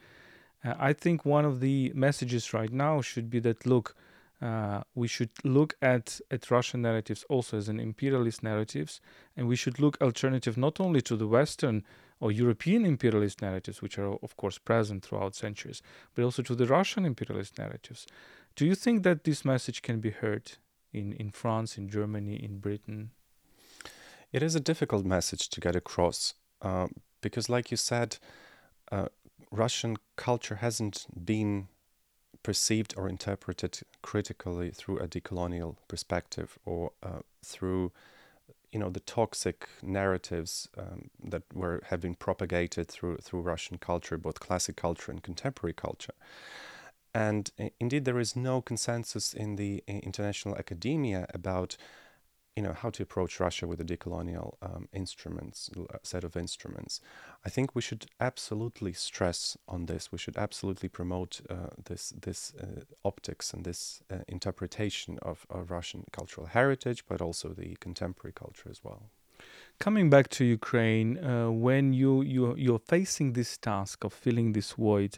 Uh, 0.65 0.74
I 0.77 0.91
think 0.93 1.25
one 1.25 1.46
of 1.46 1.62
the 1.62 1.93
messages 1.96 2.53
right 2.53 2.74
now 2.74 3.01
should 3.01 3.29
be 3.29 3.39
that 3.39 3.65
look, 3.65 3.96
uh, 4.41 4.81
we 4.95 5.07
should 5.07 5.29
look 5.43 5.75
at, 5.81 6.19
at 6.31 6.50
Russian 6.50 6.81
narratives 6.81 7.24
also 7.29 7.57
as 7.57 7.69
an 7.69 7.79
imperialist 7.79 8.41
narratives, 8.41 9.00
and 9.38 9.48
we 9.48 9.55
should 9.55 9.79
look 9.79 10.01
alternative 10.01 10.57
not 10.57 10.79
only 10.79 11.01
to 11.01 11.15
the 11.15 11.27
Western 11.27 11.83
or 12.19 12.31
European 12.31 12.86
imperialist 12.86 13.41
narratives, 13.41 13.81
which 13.81 14.00
are 14.00 14.13
of 14.24 14.36
course 14.38 14.57
present 14.57 15.03
throughout 15.03 15.36
centuries, 15.36 15.81
but 16.15 16.24
also 16.24 16.41
to 16.41 16.55
the 16.55 16.65
Russian 16.65 17.05
imperialist 17.05 17.57
narratives. 17.57 18.07
Do 18.55 18.65
you 18.65 18.75
think 18.75 19.03
that 19.03 19.24
this 19.24 19.45
message 19.45 19.81
can 19.81 20.00
be 20.00 20.12
heard 20.12 20.53
in, 20.91 21.13
in 21.13 21.31
France, 21.31 21.77
in 21.77 21.88
Germany, 21.88 22.36
in 22.36 22.60
Britain? 22.60 23.12
It 24.31 24.43
is 24.43 24.55
a 24.55 24.60
difficult 24.60 25.05
message 25.05 25.50
to 25.50 25.62
get 25.62 25.75
across 25.75 26.33
uh, 26.62 26.88
because, 27.21 27.50
like 27.50 27.69
you 27.69 27.77
said, 27.77 28.17
uh, 28.91 29.07
Russian 29.51 29.98
culture 30.15 30.55
hasn't 30.55 31.05
been 31.25 31.67
perceived 32.43 32.93
or 32.98 33.07
interpreted 33.07 33.79
critically 34.01 34.71
through 34.71 34.98
a 35.00 35.07
decolonial 35.07 35.75
perspective 35.88 36.57
or 36.65 36.91
uh, 37.03 37.19
through 37.43 37.91
you 38.71 38.79
know 38.79 38.89
the 38.89 39.01
toxic 39.01 39.67
narratives 39.81 40.69
um, 40.77 41.10
that 41.21 41.43
were 41.53 41.83
have 41.88 42.01
been 42.01 42.15
propagated 42.15 42.88
through 42.88 43.17
through 43.17 43.41
Russian 43.41 43.77
culture, 43.77 44.17
both 44.17 44.39
classic 44.39 44.75
culture 44.75 45.12
and 45.12 45.21
contemporary 45.21 45.74
culture. 45.74 46.13
And 47.13 47.51
indeed, 47.79 48.05
there 48.05 48.19
is 48.19 48.36
no 48.38 48.62
consensus 48.62 49.33
in 49.33 49.57
the 49.57 49.83
international 49.86 50.55
academia 50.55 51.27
about 51.33 51.75
you 52.62 52.68
know 52.68 52.74
how 52.74 52.91
to 52.91 53.01
approach 53.01 53.39
Russia 53.39 53.65
with 53.65 53.82
a 53.82 53.84
decolonial 53.84 54.53
um, 54.62 54.88
instruments 54.94 55.72
set 56.03 56.24
of 56.24 56.38
instruments. 56.38 57.01
I 57.44 57.50
think 57.50 57.74
we 57.74 57.82
should 57.82 58.06
absolutely 58.20 58.94
stress 58.94 59.58
on 59.68 59.88
this. 59.88 60.12
We 60.12 60.20
should 60.20 60.38
absolutely 60.38 60.89
promote 60.89 61.41
uh, 61.50 61.72
this 61.89 62.13
this 62.25 62.53
uh, 62.62 62.82
optics 63.03 63.51
and 63.53 63.65
this 63.65 64.03
uh, 64.12 64.18
interpretation 64.27 65.18
of, 65.24 65.48
of 65.50 65.72
Russian 65.72 66.03
cultural 66.12 66.48
heritage, 66.48 67.03
but 67.10 67.20
also 67.20 67.48
the 67.50 67.75
contemporary 67.80 68.34
culture 68.34 68.70
as 68.70 68.84
well. 68.84 69.01
Coming 69.80 70.12
back 70.12 70.30
to 70.38 70.46
Ukraine, 70.46 71.10
uh, 71.18 71.50
when 71.68 71.94
you 71.94 72.22
you 72.22 72.56
you're 72.65 72.86
facing 72.96 73.34
this 73.34 73.58
task 73.58 74.03
of 74.03 74.13
filling 74.13 74.53
this 74.53 74.74
void, 74.74 75.13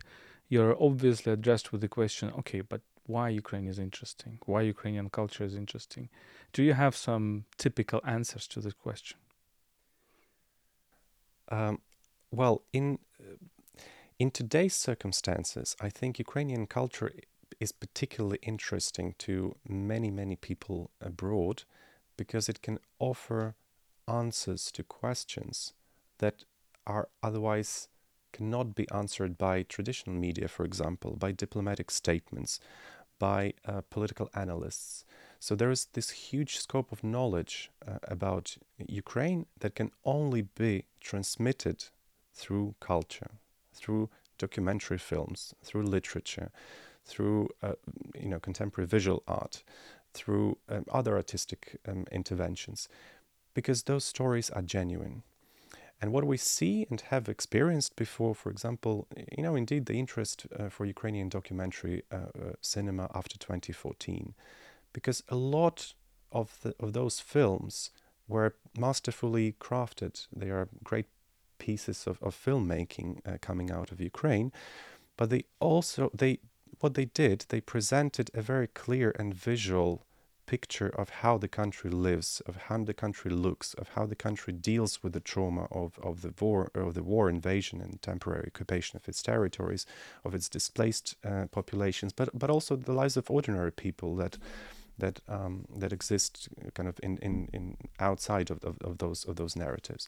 you're 0.47 0.77
obviously 0.81 1.33
addressed 1.33 1.73
with 1.73 1.81
the 1.81 1.89
question, 1.89 2.31
okay, 2.39 2.61
but 2.61 2.81
why 3.05 3.29
Ukraine 3.29 3.67
is 3.67 3.79
interesting, 3.79 4.39
why 4.45 4.61
Ukrainian 4.61 5.09
culture 5.09 5.43
is 5.43 5.55
interesting. 5.55 6.09
Do 6.53 6.61
you 6.61 6.73
have 6.73 6.95
some 6.95 7.45
typical 7.57 7.99
answers 8.05 8.47
to 8.49 8.61
this 8.61 8.73
question? 8.73 9.17
Um, 11.49 11.81
well, 12.31 12.61
in 12.71 12.99
uh, 13.19 13.37
in 14.19 14.31
today's 14.31 14.75
circumstances, 14.75 15.75
I 15.81 15.89
think 15.89 16.19
Ukrainian 16.19 16.67
culture 16.67 17.11
is 17.59 17.71
particularly 17.71 18.39
interesting 18.43 19.15
to 19.19 19.55
many 19.67 20.11
many 20.11 20.35
people 20.35 20.91
abroad 21.01 21.63
because 22.17 22.47
it 22.47 22.61
can 22.61 22.77
offer 22.99 23.55
answers 24.07 24.71
to 24.71 24.83
questions 24.83 25.73
that 26.19 26.45
are 26.85 27.09
otherwise 27.21 27.87
cannot 28.31 28.75
be 28.75 28.89
answered 28.91 29.37
by 29.37 29.63
traditional 29.63 30.15
media, 30.15 30.47
for 30.47 30.65
example, 30.65 31.15
by 31.15 31.31
diplomatic 31.31 31.89
statements, 31.91 32.59
by 33.19 33.53
uh, 33.65 33.81
political 33.89 34.29
analysts. 34.33 35.05
So 35.43 35.55
there 35.55 35.71
is 35.71 35.87
this 35.91 36.09
huge 36.31 36.57
scope 36.57 36.93
of 36.93 37.03
knowledge 37.03 37.69
uh, 37.85 37.97
about 38.03 38.55
Ukraine 38.87 39.45
that 39.59 39.75
can 39.75 39.91
only 40.05 40.43
be 40.43 40.85
transmitted 41.01 41.83
through 42.33 42.75
culture, 42.79 43.31
through 43.73 44.09
documentary 44.37 44.97
films, 44.97 45.53
through 45.61 45.83
literature, 45.83 46.49
through 47.03 47.49
uh, 47.61 47.73
you 48.15 48.29
know 48.29 48.39
contemporary 48.39 48.87
visual 48.87 49.21
art, 49.27 49.63
through 50.13 50.59
um, 50.69 50.85
other 50.89 51.17
artistic 51.17 51.77
um, 51.89 52.05
interventions, 52.09 52.87
because 53.53 53.83
those 53.83 54.05
stories 54.05 54.49
are 54.49 54.61
genuine. 54.61 55.23
And 55.99 56.13
what 56.13 56.23
we 56.23 56.37
see 56.37 56.87
and 56.89 57.01
have 57.01 57.27
experienced 57.27 57.97
before, 57.97 58.33
for 58.33 58.49
example, 58.49 59.07
you 59.37 59.43
know, 59.43 59.55
indeed 59.55 59.87
the 59.87 59.99
interest 59.99 60.47
uh, 60.57 60.69
for 60.69 60.85
Ukrainian 60.85 61.27
documentary 61.27 62.03
uh, 62.13 62.15
uh, 62.15 62.53
cinema 62.61 63.11
after 63.13 63.37
2014, 63.37 64.33
because 64.93 65.23
a 65.29 65.35
lot 65.35 65.93
of 66.31 66.57
the, 66.61 66.75
of 66.79 66.93
those 66.93 67.19
films 67.19 67.91
were 68.27 68.55
masterfully 68.77 69.55
crafted. 69.59 70.27
They 70.35 70.49
are 70.49 70.69
great 70.83 71.07
pieces 71.57 72.07
of, 72.07 72.21
of 72.21 72.35
filmmaking 72.35 73.19
uh, 73.25 73.37
coming 73.41 73.71
out 73.71 73.91
of 73.91 74.01
Ukraine, 74.01 74.51
but 75.17 75.29
they 75.29 75.43
also 75.59 76.09
they 76.13 76.39
what 76.79 76.95
they 76.95 77.05
did 77.05 77.45
they 77.49 77.61
presented 77.61 78.29
a 78.33 78.41
very 78.41 78.67
clear 78.67 79.13
and 79.19 79.33
visual 79.33 80.05
picture 80.45 80.89
of 81.01 81.09
how 81.21 81.37
the 81.37 81.47
country 81.47 81.89
lives, 81.89 82.41
of 82.45 82.55
how 82.67 82.83
the 82.83 82.93
country 82.93 83.31
looks, 83.31 83.73
of 83.75 83.89
how 83.95 84.05
the 84.05 84.15
country 84.15 84.53
deals 84.53 85.01
with 85.01 85.13
the 85.13 85.19
trauma 85.19 85.67
of, 85.71 85.97
of 86.03 86.21
the 86.21 86.33
war 86.39 86.69
of 86.75 86.93
the 86.93 87.03
war 87.03 87.29
invasion 87.29 87.81
and 87.81 88.01
temporary 88.01 88.47
occupation 88.47 88.97
of 88.97 89.07
its 89.07 89.21
territories, 89.23 89.85
of 90.25 90.35
its 90.35 90.49
displaced 90.49 91.15
uh, 91.23 91.45
populations, 91.51 92.11
but 92.13 92.29
but 92.37 92.49
also 92.49 92.75
the 92.75 92.93
lives 93.01 93.17
of 93.17 93.29
ordinary 93.29 93.71
people 93.71 94.15
that 94.15 94.37
that 94.97 95.19
um, 95.27 95.65
that 95.75 95.93
exist 95.93 96.49
kind 96.73 96.87
of 96.89 96.99
in, 97.03 97.17
in, 97.17 97.49
in 97.53 97.77
outside 97.99 98.49
of, 98.51 98.63
of, 98.63 98.77
of 98.81 98.97
those 98.97 99.25
of 99.25 99.35
those 99.35 99.55
narratives. 99.55 100.07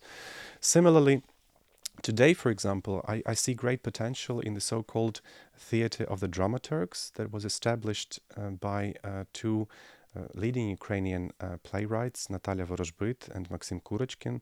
Similarly, 0.59 1.23
Today, 2.01 2.33
for 2.33 2.49
example, 2.49 3.03
I, 3.07 3.23
I 3.25 3.33
see 3.33 3.53
great 3.53 3.81
potential 3.81 4.39
in 4.39 4.53
the 4.53 4.61
so 4.61 4.83
called 4.83 5.21
Theatre 5.57 6.03
of 6.03 6.19
the 6.19 6.27
Dramaturgs 6.27 7.13
that 7.13 7.31
was 7.31 7.45
established 7.45 8.19
uh, 8.35 8.49
by 8.49 8.95
uh, 9.03 9.23
two 9.33 9.67
uh, 10.15 10.23
leading 10.33 10.69
Ukrainian 10.69 11.31
uh, 11.39 11.57
playwrights, 11.63 12.29
Natalia 12.29 12.65
Vorozhbyt 12.65 13.29
and 13.33 13.49
Maxim 13.49 13.79
Kurochkin. 13.79 14.41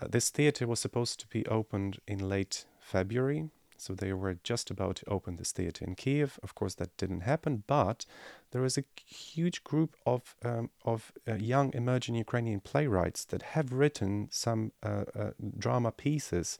Uh, 0.00 0.08
this 0.08 0.30
theater 0.30 0.66
was 0.66 0.80
supposed 0.80 1.20
to 1.20 1.26
be 1.28 1.46
opened 1.46 2.00
in 2.06 2.28
late 2.28 2.64
February, 2.80 3.50
so 3.80 3.94
they 3.94 4.12
were 4.12 4.36
just 4.42 4.70
about 4.70 4.96
to 4.96 5.08
open 5.08 5.36
this 5.36 5.52
theater 5.52 5.84
in 5.84 5.94
Kiev. 5.94 6.38
Of 6.42 6.54
course, 6.54 6.74
that 6.74 6.96
didn't 6.96 7.22
happen, 7.22 7.64
but 7.66 8.06
there 8.50 8.64
is 8.64 8.78
a 8.78 8.84
huge 9.04 9.64
group 9.64 9.96
of 10.04 10.34
um, 10.44 10.70
of 10.84 11.12
uh, 11.28 11.34
young 11.34 11.72
emerging 11.74 12.14
Ukrainian 12.14 12.60
playwrights 12.60 13.24
that 13.26 13.42
have 13.54 13.72
written 13.72 14.28
some 14.30 14.72
uh, 14.82 15.04
uh, 15.18 15.30
drama 15.58 15.92
pieces 15.92 16.58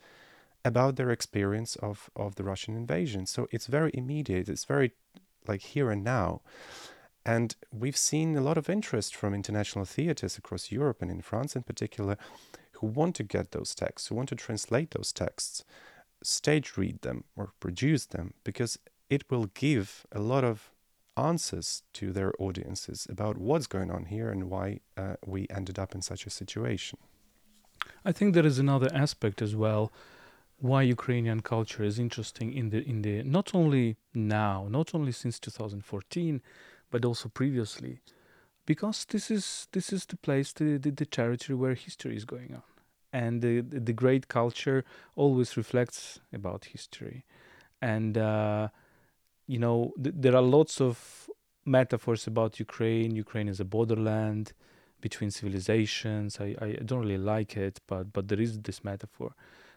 about 0.65 0.97
their 0.97 1.11
experience 1.11 1.77
of 1.77 2.11
of 2.17 2.35
the 2.37 2.45
Russian 2.45 2.77
invasion. 2.77 3.27
So 3.27 3.49
it's 3.51 3.67
very 3.67 3.91
immediate. 3.95 4.49
It's 4.49 4.65
very 4.65 4.93
like 5.47 5.63
here 5.63 5.91
and 5.91 6.05
now. 6.05 6.41
And 7.25 7.55
we've 7.71 7.97
seen 7.97 8.37
a 8.37 8.41
lot 8.41 8.57
of 8.57 8.71
interest 8.71 9.15
from 9.15 9.35
international 9.35 9.85
theaters 9.85 10.39
across 10.39 10.73
Europe 10.73 11.03
and 11.03 11.11
in 11.11 11.21
France 11.21 11.55
in 11.55 11.63
particular 11.63 12.17
who 12.81 12.87
want 12.87 13.15
to 13.17 13.23
get 13.23 13.53
those 13.53 13.75
texts, 13.75 14.09
who 14.09 14.15
want 14.15 14.31
to 14.31 14.35
translate 14.35 14.93
those 14.93 15.13
texts, 15.13 15.65
stage 16.23 16.77
read 16.77 17.03
them 17.03 17.25
or 17.37 17.53
produce 17.61 18.07
them, 18.07 18.35
because 18.45 18.79
it 19.09 19.31
will 19.31 19.47
give 19.55 20.07
a 20.13 20.21
lot 20.21 20.45
of 20.45 20.71
answers 21.17 21.83
to 21.93 22.13
their 22.13 22.33
audiences 22.39 23.07
about 23.11 23.37
what's 23.37 23.67
going 23.67 23.91
on 23.91 24.07
here 24.07 24.31
and 24.31 24.49
why 24.51 24.81
uh, 24.97 25.17
we 25.27 25.47
ended 25.51 25.79
up 25.79 25.95
in 25.95 26.03
such 26.03 26.27
a 26.27 26.31
situation. 26.31 26.99
I 28.05 28.13
think 28.13 28.35
there 28.35 28.47
is 28.47 28.59
another 28.59 28.91
aspect 28.95 29.43
as 29.43 29.55
well 29.57 29.93
why 30.61 30.83
Ukrainian 30.83 31.41
culture 31.41 31.83
is 31.83 31.99
interesting 31.99 32.53
in 32.53 32.69
the 32.69 32.87
in 32.87 33.03
the 33.03 33.23
not 33.23 33.55
only 33.55 33.97
now, 34.15 34.67
not 34.69 34.95
only 34.95 35.13
since 35.13 35.41
2014, 35.41 36.43
but 36.91 37.05
also 37.05 37.29
previously, 37.29 38.01
because 38.67 39.07
this 39.07 39.31
is 39.31 39.69
this 39.73 39.93
is 39.93 40.05
the 40.07 40.17
place, 40.17 40.53
the, 40.53 40.77
the, 40.77 40.91
the 40.91 41.07
territory 41.07 41.57
where 41.57 41.75
history 41.75 42.15
is 42.15 42.25
going 42.27 42.55
on, 42.55 42.63
and 43.13 43.43
the, 43.43 43.61
the, 43.61 43.93
great 43.93 44.29
culture 44.29 44.85
always 45.17 45.57
reflects 45.57 46.21
about 46.33 46.67
history, 46.67 47.25
and 47.83 48.17
uh, 48.17 48.69
you 49.47 49.59
know 49.59 49.93
th- 50.03 50.15
there 50.19 50.37
are 50.37 50.43
lots 50.43 50.81
of 50.81 51.29
metaphors 51.65 52.27
about 52.27 52.59
Ukraine. 52.59 53.15
Ukraine 53.17 53.49
is 53.49 53.61
a 53.61 53.65
borderland 53.65 54.53
between 55.01 55.31
civilizations. 55.31 56.41
I, 56.41 56.57
I 56.61 56.71
don't 56.85 57.01
really 57.01 57.19
like 57.19 57.57
it, 57.57 57.81
but 57.87 58.13
but 58.13 58.29
there 58.29 58.41
is 58.41 58.59
this 58.59 58.85
metaphor. 58.85 59.35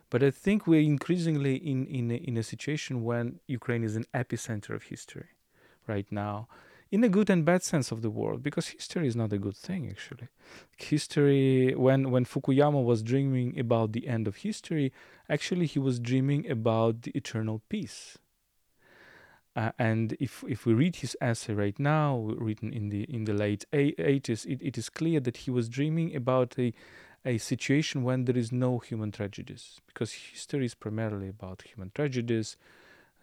But 0.10 0.22
I 0.22 0.30
think 0.30 0.68
we're 0.68 0.82
increasingly 0.82 1.56
in 1.56 1.86
in 1.88 2.12
in 2.12 2.38
a 2.38 2.44
situation 2.44 3.04
when 3.04 3.40
Ukraine 3.48 3.84
is 3.84 3.96
an 3.96 4.06
epicenter 4.14 4.76
of 4.76 4.84
history 4.84 5.30
right 5.88 6.10
now 6.12 6.48
in 6.94 7.04
a 7.04 7.10
good 7.10 7.28
and 7.28 7.44
bad 7.44 7.64
sense 7.64 7.92
of 7.92 8.04
the 8.04 8.10
word 8.12 8.44
because 8.44 8.68
history 8.68 9.08
is 9.08 9.16
not 9.16 9.34
a 9.34 9.40
good 9.40 9.58
thing 9.58 9.90
actually. 9.90 10.28
History 10.78 11.74
when 11.74 12.12
when 12.12 12.24
fukuyama 12.24 12.84
was 12.84 13.02
dreaming 13.02 13.60
about 13.60 13.94
the 13.94 14.08
end 14.08 14.28
of 14.28 14.36
history 14.36 14.94
actually 15.28 15.66
he 15.66 15.80
was 15.80 16.00
dreaming 16.00 16.48
about 16.48 17.02
the 17.02 17.12
eternal 17.16 17.64
peace. 17.68 18.20
Uh, 19.56 19.72
and 19.80 20.16
if 20.20 20.44
if 20.48 20.68
we 20.68 20.74
read 20.76 20.98
his 20.98 21.18
essay 21.20 21.54
right 21.56 21.80
now 21.80 22.12
written 22.38 22.72
in 22.72 22.90
the 22.90 23.02
in 23.06 23.24
the 23.24 23.34
late 23.34 23.66
80s 23.74 24.46
it, 24.46 24.60
it 24.62 24.78
is 24.78 24.90
clear 24.90 25.20
that 25.20 25.38
he 25.38 25.50
was 25.50 25.68
dreaming 25.70 26.16
about 26.16 26.54
a 26.60 26.76
a 27.26 27.40
situation 27.40 28.04
when 28.04 28.26
there 28.26 28.38
is 28.38 28.52
no 28.52 28.78
human 28.78 29.12
tragedies 29.12 29.82
because 29.88 30.12
history 30.12 30.66
is 30.66 30.76
primarily 30.76 31.30
about 31.30 31.64
human 31.64 31.92
tragedies 31.96 32.56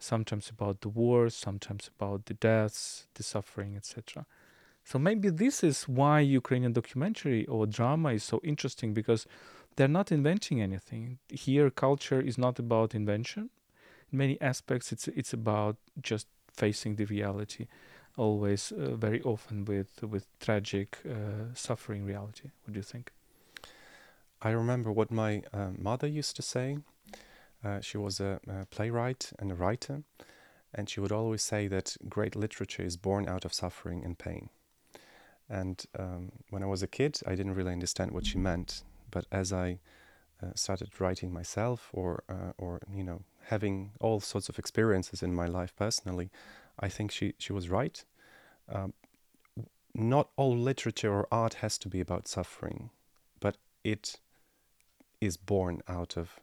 sometimes 0.01 0.51
about 0.51 0.81
the 0.81 0.89
wars, 0.89 1.35
sometimes 1.35 1.91
about 1.97 2.27
the 2.27 2.35
deaths, 2.35 3.07
the 3.15 3.23
suffering, 3.23 3.77
etc. 3.77 4.27
So 4.85 4.99
maybe 4.99 5.31
this 5.31 5.63
is 5.63 5.85
why 5.85 6.21
Ukrainian 6.21 6.73
documentary 6.73 7.47
or 7.47 7.67
drama 7.67 8.13
is 8.13 8.25
so 8.25 8.41
interesting 8.43 8.95
because 8.95 9.27
they're 9.77 9.89
not 9.89 10.11
inventing 10.11 10.61
anything. 10.61 11.19
Here, 11.29 11.71
culture 11.71 12.21
is 12.21 12.37
not 12.39 12.59
about 12.59 12.95
invention. 12.95 13.51
In 14.11 14.19
many 14.19 14.41
aspects, 14.41 14.91
it's 14.93 15.07
it's 15.09 15.33
about 15.33 15.77
just 16.01 16.27
facing 16.53 16.97
the 16.97 17.05
reality 17.05 17.67
always 18.17 18.73
uh, 18.73 18.97
very 18.97 19.23
often 19.23 19.65
with 19.65 20.03
with 20.03 20.27
tragic 20.41 20.99
uh, 21.09 21.55
suffering 21.55 22.05
reality. 22.05 22.51
What 22.65 22.75
do 22.75 22.79
you 22.79 22.85
think? 22.95 23.13
I 24.43 24.51
remember 24.51 24.91
what 24.91 25.11
my 25.11 25.43
uh, 25.53 25.71
mother 25.77 26.07
used 26.07 26.37
to 26.37 26.43
say. 26.43 26.79
Uh, 27.65 27.81
she 27.81 27.99
was 27.99 28.21
a, 28.21 28.41
a, 28.49 28.67
playwright 28.67 29.33
and 29.39 29.51
a 29.53 29.55
writer, 29.55 30.03
and 30.75 30.89
she 30.89 31.01
would 31.01 31.13
always 31.13 31.43
say 31.43 31.69
that 31.69 31.97
great 32.09 32.35
literature 32.35 32.83
is 32.83 32.97
born 32.97 33.29
out 33.29 33.45
of 33.45 33.53
suffering 33.53 34.05
and 34.05 34.19
pain. 34.19 34.49
And 35.49 35.85
um, 35.99 36.33
when 36.51 36.63
I 36.63 36.67
was 36.67 36.83
a 36.83 36.87
kid, 36.87 37.21
I 37.27 37.35
didn't 37.35 37.55
really 37.55 37.73
understand 37.73 38.13
what 38.13 38.25
she 38.25 38.39
meant. 38.39 38.83
But 39.11 39.27
as 39.33 39.53
I 39.53 39.81
uh, 40.43 40.53
started 40.55 41.01
writing 41.01 41.33
myself, 41.33 41.91
or 41.93 42.23
uh, 42.29 42.53
or 42.57 42.81
you 42.95 43.03
know, 43.05 43.23
having 43.47 43.91
all 44.01 44.21
sorts 44.21 44.49
of 44.49 44.59
experiences 44.59 45.23
in 45.23 45.35
my 45.35 45.47
life 45.47 45.75
personally, 45.77 46.31
I 46.79 46.89
think 46.89 47.11
she 47.11 47.35
she 47.39 47.53
was 47.53 47.69
right. 47.69 48.05
Um, 48.69 48.95
not 49.93 50.31
all 50.37 50.57
literature 50.57 51.13
or 51.13 51.27
art 51.33 51.55
has 51.55 51.77
to 51.79 51.89
be 51.89 52.01
about 52.01 52.29
suffering, 52.29 52.91
but 53.41 53.57
it 53.83 54.21
is 55.21 55.37
born 55.37 55.83
out 55.89 56.17
of 56.17 56.39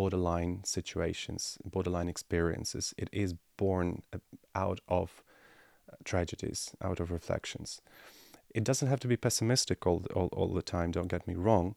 borderline 0.00 0.54
situations, 0.64 1.58
borderline 1.76 2.08
experiences. 2.08 2.94
It 2.96 3.10
is 3.12 3.34
born 3.58 3.88
uh, 4.14 4.18
out 4.54 4.80
of 4.88 5.08
uh, 5.12 5.96
tragedies, 6.04 6.60
out 6.88 7.00
of 7.00 7.10
reflections. 7.10 7.82
It 8.58 8.64
doesn't 8.64 8.88
have 8.88 9.00
to 9.00 9.08
be 9.08 9.18
pessimistic 9.18 9.86
all, 9.86 10.00
all, 10.16 10.30
all 10.38 10.52
the 10.54 10.70
time, 10.76 10.90
don't 10.90 11.14
get 11.14 11.28
me 11.30 11.34
wrong. 11.34 11.74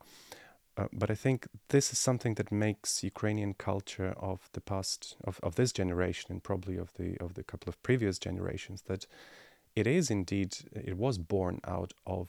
Uh, 0.77 0.87
but 1.01 1.11
I 1.11 1.15
think 1.15 1.47
this 1.67 1.91
is 1.93 1.99
something 1.99 2.35
that 2.35 2.49
makes 2.67 3.03
Ukrainian 3.03 3.53
culture 3.69 4.13
of 4.31 4.37
the 4.53 4.61
past, 4.61 5.01
of, 5.29 5.39
of 5.43 5.55
this 5.55 5.71
generation, 5.73 6.27
and 6.31 6.41
probably 6.49 6.77
of 6.77 6.89
the 6.99 7.09
of 7.25 7.33
the 7.33 7.43
couple 7.51 7.69
of 7.69 7.83
previous 7.87 8.17
generations, 8.27 8.79
that 8.89 9.03
it 9.75 9.85
is 9.85 10.09
indeed 10.09 10.51
it 10.91 10.97
was 11.05 11.17
born 11.35 11.55
out 11.75 11.91
of 12.17 12.25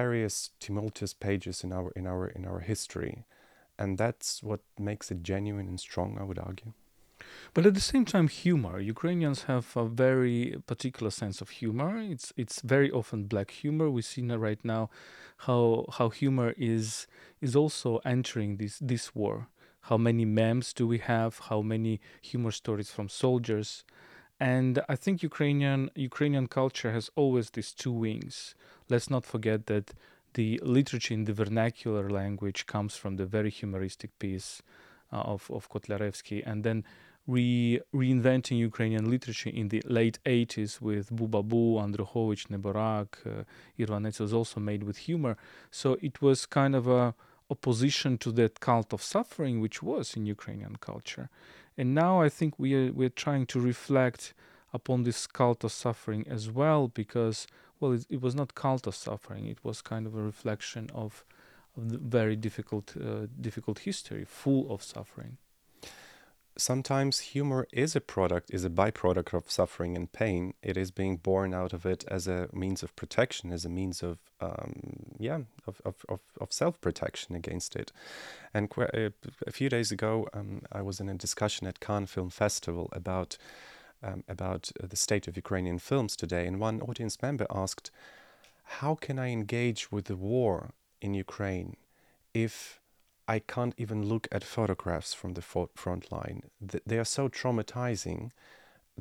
various 0.00 0.50
tumultuous 0.64 1.14
pages 1.26 1.56
in 1.64 1.70
our 1.78 1.90
in 2.00 2.06
our 2.12 2.26
in 2.38 2.44
our 2.50 2.60
history, 2.72 3.14
and 3.78 3.98
that's 3.98 4.42
what 4.42 4.60
makes 4.78 5.10
it 5.10 5.22
genuine 5.22 5.68
and 5.68 5.80
strong. 5.80 6.18
I 6.18 6.24
would 6.24 6.38
argue. 6.38 6.72
But 7.54 7.66
at 7.66 7.74
the 7.74 7.80
same 7.80 8.04
time, 8.04 8.28
humor. 8.28 8.80
Ukrainians 8.80 9.44
have 9.44 9.76
a 9.76 9.86
very 9.86 10.56
particular 10.66 11.10
sense 11.10 11.40
of 11.40 11.50
humor. 11.50 11.98
It's 11.98 12.32
it's 12.36 12.60
very 12.62 12.90
often 12.90 13.24
black 13.24 13.50
humor. 13.50 13.90
We 13.90 14.02
see 14.02 14.22
right 14.22 14.62
now 14.64 14.90
how 15.46 15.86
how 15.98 16.08
humor 16.08 16.54
is 16.56 17.06
is 17.40 17.54
also 17.54 18.00
entering 18.04 18.56
this 18.56 18.78
this 18.80 19.14
war. 19.14 19.48
How 19.88 19.96
many 19.96 20.24
memes 20.24 20.72
do 20.72 20.86
we 20.86 20.98
have? 20.98 21.38
How 21.50 21.60
many 21.62 22.00
humor 22.20 22.52
stories 22.52 22.90
from 22.90 23.08
soldiers? 23.08 23.84
And 24.38 24.80
I 24.88 24.96
think 24.96 25.22
Ukrainian 25.22 25.90
Ukrainian 25.94 26.46
culture 26.48 26.92
has 26.92 27.10
always 27.14 27.50
these 27.50 27.72
two 27.72 27.92
wings 27.92 28.54
let's 28.92 29.10
not 29.10 29.24
forget 29.24 29.66
that 29.66 29.94
the 30.34 30.60
literature 30.62 31.14
in 31.14 31.24
the 31.24 31.32
vernacular 31.32 32.08
language 32.08 32.66
comes 32.66 32.96
from 32.96 33.16
the 33.16 33.26
very 33.26 33.50
humoristic 33.50 34.18
piece 34.18 34.62
uh, 35.12 35.16
of, 35.16 35.50
of 35.50 35.68
Kotliarevsky, 35.68 36.42
and 36.46 36.64
then 36.64 36.84
re- 37.26 37.80
reinventing 37.94 38.58
Ukrainian 38.58 39.10
literature 39.10 39.50
in 39.50 39.68
the 39.68 39.82
late 39.86 40.18
80s 40.24 40.80
with 40.80 41.10
Bubabu, 41.10 41.80
Andrukhovich, 41.84 42.48
Neborak, 42.48 43.08
uh, 43.26 43.44
Irvanets 43.78 44.20
was 44.20 44.32
also 44.32 44.60
made 44.60 44.82
with 44.82 44.98
humor. 44.98 45.36
So 45.70 45.98
it 46.00 46.22
was 46.22 46.46
kind 46.46 46.74
of 46.74 46.88
a 46.88 47.14
opposition 47.50 48.16
to 48.18 48.32
that 48.32 48.60
cult 48.60 48.92
of 48.92 49.02
suffering 49.02 49.60
which 49.60 49.82
was 49.82 50.16
in 50.16 50.24
Ukrainian 50.26 50.76
culture. 50.76 51.28
And 51.76 51.94
now 51.94 52.22
I 52.22 52.28
think 52.28 52.58
we 52.58 52.74
are, 52.74 52.92
we're 52.92 53.20
trying 53.24 53.46
to 53.46 53.60
reflect 53.60 54.34
upon 54.72 55.02
this 55.02 55.26
cult 55.26 55.64
of 55.64 55.72
suffering 55.72 56.26
as 56.28 56.50
well 56.50 56.88
because 56.88 57.46
well, 57.82 57.92
it, 57.92 58.06
it 58.08 58.22
was 58.22 58.34
not 58.34 58.54
cult 58.54 58.86
of 58.86 58.94
suffering. 58.94 59.46
It 59.46 59.58
was 59.64 59.82
kind 59.82 60.06
of 60.06 60.14
a 60.14 60.22
reflection 60.22 60.88
of, 60.94 61.24
of 61.76 61.90
the 61.90 61.98
very 61.98 62.36
difficult, 62.36 62.94
uh, 62.96 63.26
difficult 63.40 63.80
history, 63.80 64.24
full 64.24 64.72
of 64.72 64.84
suffering. 64.84 65.38
Sometimes 66.56 67.18
humor 67.20 67.66
is 67.72 67.96
a 67.96 68.00
product, 68.00 68.50
is 68.52 68.64
a 68.64 68.70
byproduct 68.70 69.34
of 69.34 69.50
suffering 69.50 69.96
and 69.96 70.12
pain. 70.12 70.54
It 70.62 70.76
is 70.76 70.92
being 70.92 71.16
born 71.16 71.54
out 71.54 71.72
of 71.72 71.84
it 71.84 72.04
as 72.06 72.28
a 72.28 72.48
means 72.52 72.84
of 72.84 72.94
protection, 72.94 73.50
as 73.50 73.64
a 73.64 73.70
means 73.70 74.02
of, 74.02 74.18
um, 74.40 75.16
yeah, 75.18 75.40
of, 75.66 75.80
of, 75.84 75.96
of, 76.08 76.20
of 76.40 76.52
self 76.52 76.80
protection 76.80 77.34
against 77.34 77.74
it. 77.74 77.90
And 78.54 78.70
uh, 78.78 79.08
a 79.46 79.50
few 79.50 79.68
days 79.68 79.90
ago, 79.90 80.28
um, 80.34 80.62
I 80.70 80.82
was 80.82 81.00
in 81.00 81.08
a 81.08 81.14
discussion 81.14 81.66
at 81.66 81.80
Cannes 81.80 82.10
Film 82.10 82.30
Festival 82.30 82.90
about 82.92 83.38
um, 84.02 84.24
about 84.28 84.70
uh, 84.82 84.86
the 84.86 84.96
state 84.96 85.28
of 85.28 85.36
Ukrainian 85.36 85.78
films 85.78 86.16
today, 86.16 86.46
and 86.46 86.58
one 86.58 86.80
audience 86.82 87.20
member 87.22 87.46
asked, 87.50 87.90
How 88.80 88.94
can 88.94 89.18
I 89.18 89.28
engage 89.28 89.92
with 89.92 90.06
the 90.06 90.16
war 90.16 90.72
in 91.00 91.14
Ukraine 91.14 91.76
if 92.34 92.80
I 93.28 93.38
can't 93.38 93.74
even 93.78 94.06
look 94.06 94.28
at 94.32 94.44
photographs 94.44 95.14
from 95.14 95.34
the 95.34 95.42
front 95.42 96.12
line? 96.12 96.42
They 96.60 96.98
are 96.98 97.04
so 97.04 97.28
traumatizing 97.28 98.30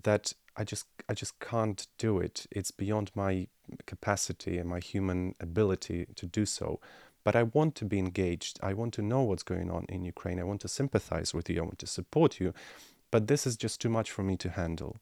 that 0.01 0.33
I 0.55 0.63
just 0.63 0.85
I 1.09 1.13
just 1.13 1.39
can't 1.39 1.87
do 1.97 2.19
it. 2.19 2.45
It's 2.51 2.71
beyond 2.71 3.11
my 3.15 3.47
capacity 3.85 4.57
and 4.57 4.69
my 4.69 4.79
human 4.79 5.35
ability 5.39 6.07
to 6.15 6.25
do 6.25 6.45
so. 6.45 6.79
But 7.23 7.35
I 7.35 7.43
want 7.43 7.75
to 7.75 7.85
be 7.85 7.99
engaged. 7.99 8.59
I 8.63 8.73
want 8.73 8.93
to 8.95 9.01
know 9.01 9.21
what's 9.21 9.43
going 9.43 9.69
on 9.69 9.85
in 9.89 10.03
Ukraine. 10.03 10.39
I 10.39 10.43
want 10.43 10.61
to 10.61 10.67
sympathize 10.67 11.33
with 11.33 11.49
you. 11.49 11.59
I 11.59 11.65
want 11.65 11.79
to 11.79 11.87
support 11.87 12.39
you 12.39 12.53
but 13.11 13.27
this 13.27 13.45
is 13.45 13.55
just 13.57 13.79
too 13.81 13.89
much 13.89 14.09
for 14.09 14.23
me 14.23 14.37
to 14.37 14.49
handle. 14.49 14.97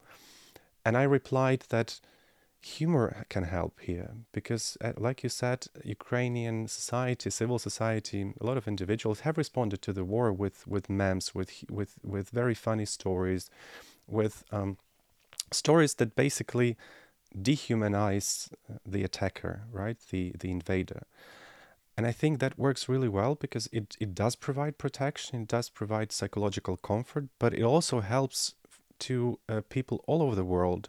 And 0.84 0.98
I 0.98 1.04
replied 1.04 1.66
that 1.70 2.00
humor 2.62 3.26
can 3.30 3.44
help 3.44 3.80
here 3.80 4.12
because, 4.34 4.78
uh, 4.82 4.92
like 4.98 5.24
you 5.24 5.30
said, 5.30 5.68
Ukrainian 5.84 6.68
society, 6.68 7.30
civil 7.30 7.60
society, 7.60 8.34
a 8.42 8.46
lot 8.46 8.58
of 8.58 8.68
individuals 8.68 9.22
have 9.22 9.38
responded 9.38 9.82
to 9.84 9.94
the 9.94 10.04
war 10.04 10.34
with, 10.34 10.68
with 10.68 10.90
memes, 10.90 11.34
with, 11.34 11.64
with, 11.70 11.96
with 12.04 12.30
very 12.30 12.56
funny 12.56 12.86
stories, 12.86 13.50
with 14.08 14.44
um, 14.52 14.78
stories 15.52 15.94
that 15.96 16.16
basically 16.16 16.76
dehumanize 17.38 18.52
the 18.86 19.04
attacker, 19.04 19.64
right? 19.72 19.98
The, 20.10 20.34
the 20.40 20.52
invader. 20.52 21.04
And 22.00 22.08
I 22.08 22.14
think 22.14 22.40
that 22.40 22.58
works 22.58 22.88
really 22.88 23.10
well 23.10 23.36
because 23.36 23.68
it, 23.74 23.98
it 24.00 24.16
does 24.16 24.38
provide 24.38 24.78
protection, 24.78 25.42
it 25.42 25.50
does 25.50 25.68
provide 25.68 26.14
psychological 26.14 26.78
comfort, 26.78 27.26
but 27.40 27.54
it 27.54 27.62
also 27.62 28.00
helps 28.00 28.54
to 29.00 29.38
uh, 29.50 29.64
people 29.68 30.02
all 30.08 30.22
over 30.22 30.34
the 30.34 30.46
world, 30.46 30.88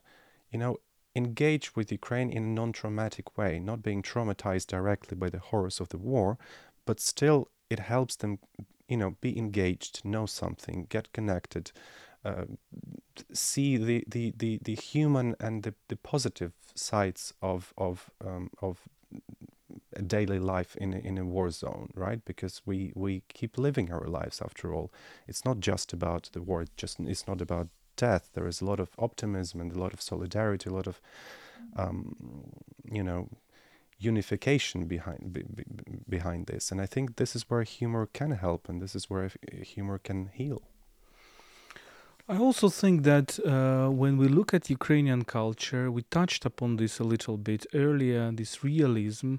you 0.52 0.58
know, 0.60 0.76
engage 1.16 1.74
with 1.74 1.90
Ukraine 1.90 2.30
in 2.30 2.44
a 2.44 2.54
non 2.60 2.70
traumatic 2.70 3.36
way, 3.36 3.58
not 3.58 3.82
being 3.82 4.04
traumatized 4.04 4.68
directly 4.68 5.16
by 5.16 5.28
the 5.28 5.40
horrors 5.40 5.80
of 5.80 5.88
the 5.88 5.98
war, 5.98 6.38
but 6.86 7.00
still 7.00 7.48
it 7.68 7.80
helps 7.80 8.14
them, 8.14 8.38
you 8.86 8.96
know, 8.96 9.16
be 9.20 9.36
engaged, 9.36 10.04
know 10.04 10.26
something, 10.26 10.86
get 10.90 11.12
connected, 11.12 11.72
uh, 12.24 12.44
see 13.32 13.76
the, 13.76 14.04
the, 14.06 14.32
the, 14.36 14.60
the 14.62 14.76
human 14.76 15.34
and 15.40 15.64
the, 15.64 15.74
the 15.88 15.96
positive 15.96 16.52
sides 16.76 17.34
of, 17.42 17.74
of, 17.76 18.12
um, 18.24 18.48
of 18.62 18.88
daily 20.06 20.38
life 20.38 20.76
in 20.76 20.92
a, 20.94 20.98
in 20.98 21.18
a 21.18 21.24
war 21.24 21.50
zone, 21.50 21.90
right? 21.94 22.24
Because 22.24 22.62
we 22.66 22.92
we 22.94 23.22
keep 23.28 23.58
living 23.58 23.92
our 23.92 24.06
lives 24.06 24.40
after 24.40 24.74
all. 24.74 24.92
It's 25.26 25.44
not 25.44 25.60
just 25.60 25.92
about 25.92 26.30
the 26.32 26.42
war. 26.42 26.62
It 26.62 26.70
just 26.76 27.00
it's 27.00 27.26
not 27.26 27.40
about 27.40 27.68
death. 27.96 28.30
There 28.34 28.46
is 28.46 28.60
a 28.60 28.64
lot 28.64 28.80
of 28.80 28.90
optimism 28.98 29.60
and 29.60 29.72
a 29.72 29.78
lot 29.78 29.92
of 29.92 30.00
solidarity, 30.00 30.70
a 30.70 30.72
lot 30.72 30.86
of 30.86 31.00
um, 31.76 32.14
you 32.90 33.02
know 33.02 33.28
unification 33.98 34.86
behind 34.86 35.32
be, 35.32 35.42
be, 35.42 35.64
behind 36.08 36.46
this. 36.46 36.72
And 36.72 36.80
I 36.80 36.86
think 36.86 37.16
this 37.16 37.36
is 37.36 37.42
where 37.50 37.62
humor 37.62 38.08
can 38.12 38.32
help, 38.32 38.68
and 38.68 38.80
this 38.80 38.94
is 38.94 39.10
where 39.10 39.30
humor 39.62 39.98
can 39.98 40.30
heal. 40.32 40.62
I 42.28 42.38
also 42.38 42.68
think 42.68 43.02
that 43.02 43.40
uh, 43.40 43.88
when 43.88 44.16
we 44.16 44.28
look 44.28 44.54
at 44.54 44.70
Ukrainian 44.70 45.24
culture, 45.24 45.90
we 45.90 46.02
touched 46.02 46.46
upon 46.46 46.76
this 46.76 47.00
a 47.00 47.04
little 47.04 47.36
bit 47.36 47.66
earlier, 47.74 48.30
this 48.30 48.62
realism. 48.62 49.34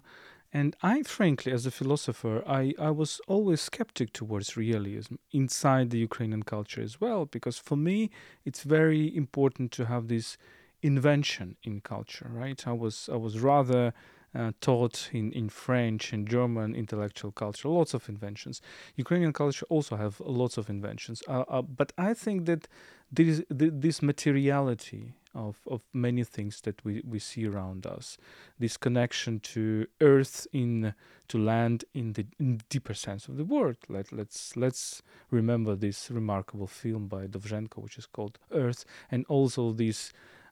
And 0.54 0.76
I, 0.84 1.04
frankly, 1.04 1.52
as 1.54 1.66
a 1.66 1.72
philosopher, 1.72 2.44
I, 2.46 2.74
I 2.78 2.92
was 2.92 3.22
always 3.28 3.62
skeptic 3.62 4.12
towards 4.12 4.58
realism 4.58 5.16
inside 5.32 5.90
the 5.90 6.00
Ukrainian 6.00 6.44
culture 6.44 6.82
as 6.82 7.00
well, 7.00 7.26
because 7.26 7.58
for 7.58 7.78
me, 7.78 8.10
it's 8.44 8.64
very 8.64 9.16
important 9.16 9.72
to 9.74 9.86
have 9.86 10.08
this 10.08 10.38
invention 10.82 11.56
in 11.64 11.80
culture, 11.80 12.30
right? 12.30 12.68
I 12.68 12.74
was 12.74 13.10
I 13.12 13.16
was 13.16 13.40
rather 13.40 13.94
uh, 14.34 14.52
taught 14.62 15.10
in, 15.12 15.32
in 15.32 15.50
French 15.50 16.14
and 16.14 16.28
German 16.28 16.76
intellectual 16.76 17.32
culture, 17.32 17.68
lots 17.70 17.94
of 17.94 18.08
inventions. 18.10 18.62
Ukrainian 18.96 19.34
culture 19.34 19.66
also 19.70 19.96
have 19.96 20.22
lots 20.22 20.58
of 20.58 20.70
inventions, 20.70 21.22
uh, 21.28 21.44
uh, 21.48 21.62
but 21.62 21.92
I 21.98 22.14
think 22.14 22.46
that 22.46 22.68
there 23.12 23.26
is 23.26 23.44
th- 23.58 23.74
this 23.76 24.02
materiality 24.02 25.14
of, 25.34 25.58
of 25.68 25.82
many 25.94 26.24
things 26.24 26.62
that 26.62 26.84
we, 26.84 27.02
we 27.06 27.20
see 27.20 27.46
around 27.48 27.86
us, 27.86 28.18
this 28.60 28.78
connection 28.78 29.40
to 29.40 29.88
earth 30.02 30.48
in 30.52 30.94
to 31.28 31.38
land 31.38 31.86
in 31.94 32.14
the 32.14 32.26
in 32.40 32.62
deeper 32.70 32.94
sense 32.94 33.28
of 33.28 33.38
the 33.38 33.46
word. 33.46 33.78
Let 33.88 34.12
let's 34.12 34.58
let's 34.58 35.02
remember 35.30 35.76
this 35.76 36.12
remarkable 36.12 36.68
film 36.68 37.08
by 37.08 37.28
Dovzhenko, 37.28 37.78
which 37.78 37.98
is 37.98 38.06
called 38.06 38.38
Earth, 38.52 38.84
and 39.10 39.26
also 39.30 39.72
this 39.72 40.12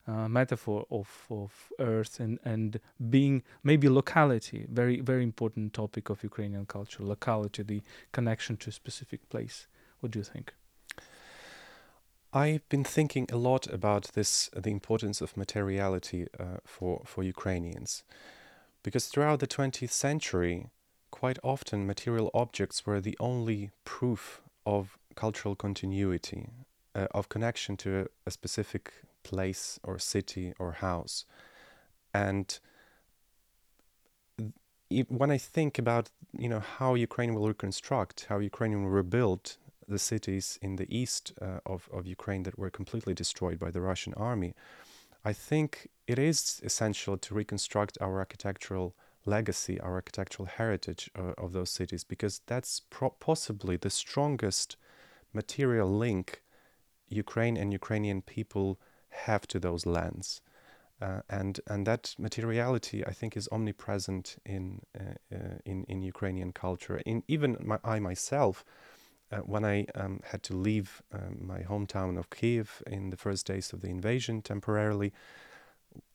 uh, 0.09 0.27
metaphor 0.27 0.85
of, 0.89 1.27
of 1.29 1.51
earth 1.79 2.19
and, 2.19 2.39
and 2.43 2.79
being 3.09 3.43
maybe 3.63 3.87
locality, 3.87 4.65
very, 4.69 5.01
very 5.01 5.23
important 5.23 5.73
topic 5.73 6.09
of 6.09 6.23
Ukrainian 6.23 6.65
culture, 6.65 7.03
locality, 7.03 7.63
the 7.63 7.81
connection 8.11 8.57
to 8.57 8.69
a 8.69 8.73
specific 8.73 9.29
place. 9.29 9.67
What 9.99 10.11
do 10.11 10.19
you 10.19 10.25
think? 10.25 10.53
I've 12.31 12.67
been 12.69 12.83
thinking 12.83 13.27
a 13.31 13.37
lot 13.37 13.67
about 13.67 14.11
this, 14.13 14.49
the 14.55 14.69
importance 14.69 15.21
of 15.21 15.35
materiality 15.35 16.27
uh, 16.39 16.57
for, 16.63 17.01
for 17.05 17.23
Ukrainians. 17.23 18.03
Because 18.83 19.07
throughout 19.07 19.39
the 19.39 19.47
20th 19.47 19.91
century, 19.91 20.67
quite 21.11 21.39
often 21.43 21.87
material 21.87 22.29
objects 22.33 22.85
were 22.85 23.01
the 23.01 23.17
only 23.19 23.71
proof 23.83 24.41
of 24.65 24.97
cultural 25.15 25.55
continuity, 25.55 26.49
uh, 26.95 27.07
of 27.11 27.29
connection 27.29 27.75
to 27.77 28.01
a, 28.01 28.05
a, 28.27 28.31
specific 28.31 28.93
place 29.23 29.79
or 29.83 29.99
city 29.99 30.53
or 30.59 30.73
house. 30.73 31.25
And 32.13 32.59
when 35.07 35.31
I 35.31 35.37
think 35.37 35.77
about 35.77 36.09
you 36.37 36.49
know 36.49 36.59
how 36.59 36.95
Ukraine 36.95 37.33
will 37.33 37.47
reconstruct, 37.47 38.25
how 38.29 38.39
Ukraine 38.39 38.83
will 38.83 38.89
rebuild 38.89 39.57
the 39.87 39.99
cities 39.99 40.59
in 40.61 40.75
the 40.75 40.87
east 40.95 41.33
uh, 41.41 41.59
of, 41.65 41.89
of 41.91 42.05
Ukraine 42.05 42.43
that 42.43 42.57
were 42.57 42.69
completely 42.69 43.13
destroyed 43.13 43.59
by 43.59 43.71
the 43.71 43.81
Russian 43.81 44.13
army, 44.13 44.53
I 45.25 45.33
think 45.33 45.89
it 46.07 46.19
is 46.19 46.61
essential 46.63 47.17
to 47.17 47.33
reconstruct 47.33 47.97
our 47.99 48.19
architectural 48.19 48.95
legacy, 49.25 49.79
our 49.79 49.95
architectural 49.95 50.45
heritage 50.45 51.09
uh, 51.17 51.33
of 51.37 51.53
those 51.53 51.69
cities, 51.69 52.03
because 52.03 52.41
that's 52.45 52.81
pro- 52.89 53.09
possibly 53.09 53.77
the 53.77 53.89
strongest 53.89 54.77
material 55.33 55.89
link 55.89 56.41
Ukraine 57.09 57.57
and 57.57 57.73
Ukrainian 57.73 58.21
people 58.21 58.79
have 59.09 59.47
to 59.47 59.59
those 59.59 59.85
lands. 59.85 60.41
Uh, 61.01 61.21
and 61.29 61.61
and 61.67 61.87
that 61.87 62.13
materiality, 62.17 63.05
I 63.05 63.13
think, 63.13 63.37
is 63.37 63.47
omnipresent 63.51 64.35
in 64.45 64.81
uh, 64.99 65.15
uh, 65.33 65.57
in 65.65 65.85
in 65.85 66.01
Ukrainian 66.01 66.51
culture. 66.51 66.97
In 67.05 67.23
even 67.27 67.57
my, 67.61 67.79
I 67.85 67.99
myself, 67.99 68.65
uh, 69.31 69.37
when 69.37 69.63
I 69.63 69.85
um, 69.95 70.19
had 70.25 70.43
to 70.43 70.53
leave 70.55 71.01
um, 71.13 71.37
my 71.47 71.59
hometown 71.59 72.17
of 72.17 72.29
Kiev 72.29 72.83
in 72.85 73.11
the 73.11 73.17
first 73.17 73.45
days 73.45 73.71
of 73.71 73.79
the 73.81 73.87
invasion 73.87 74.41
temporarily, 74.41 75.13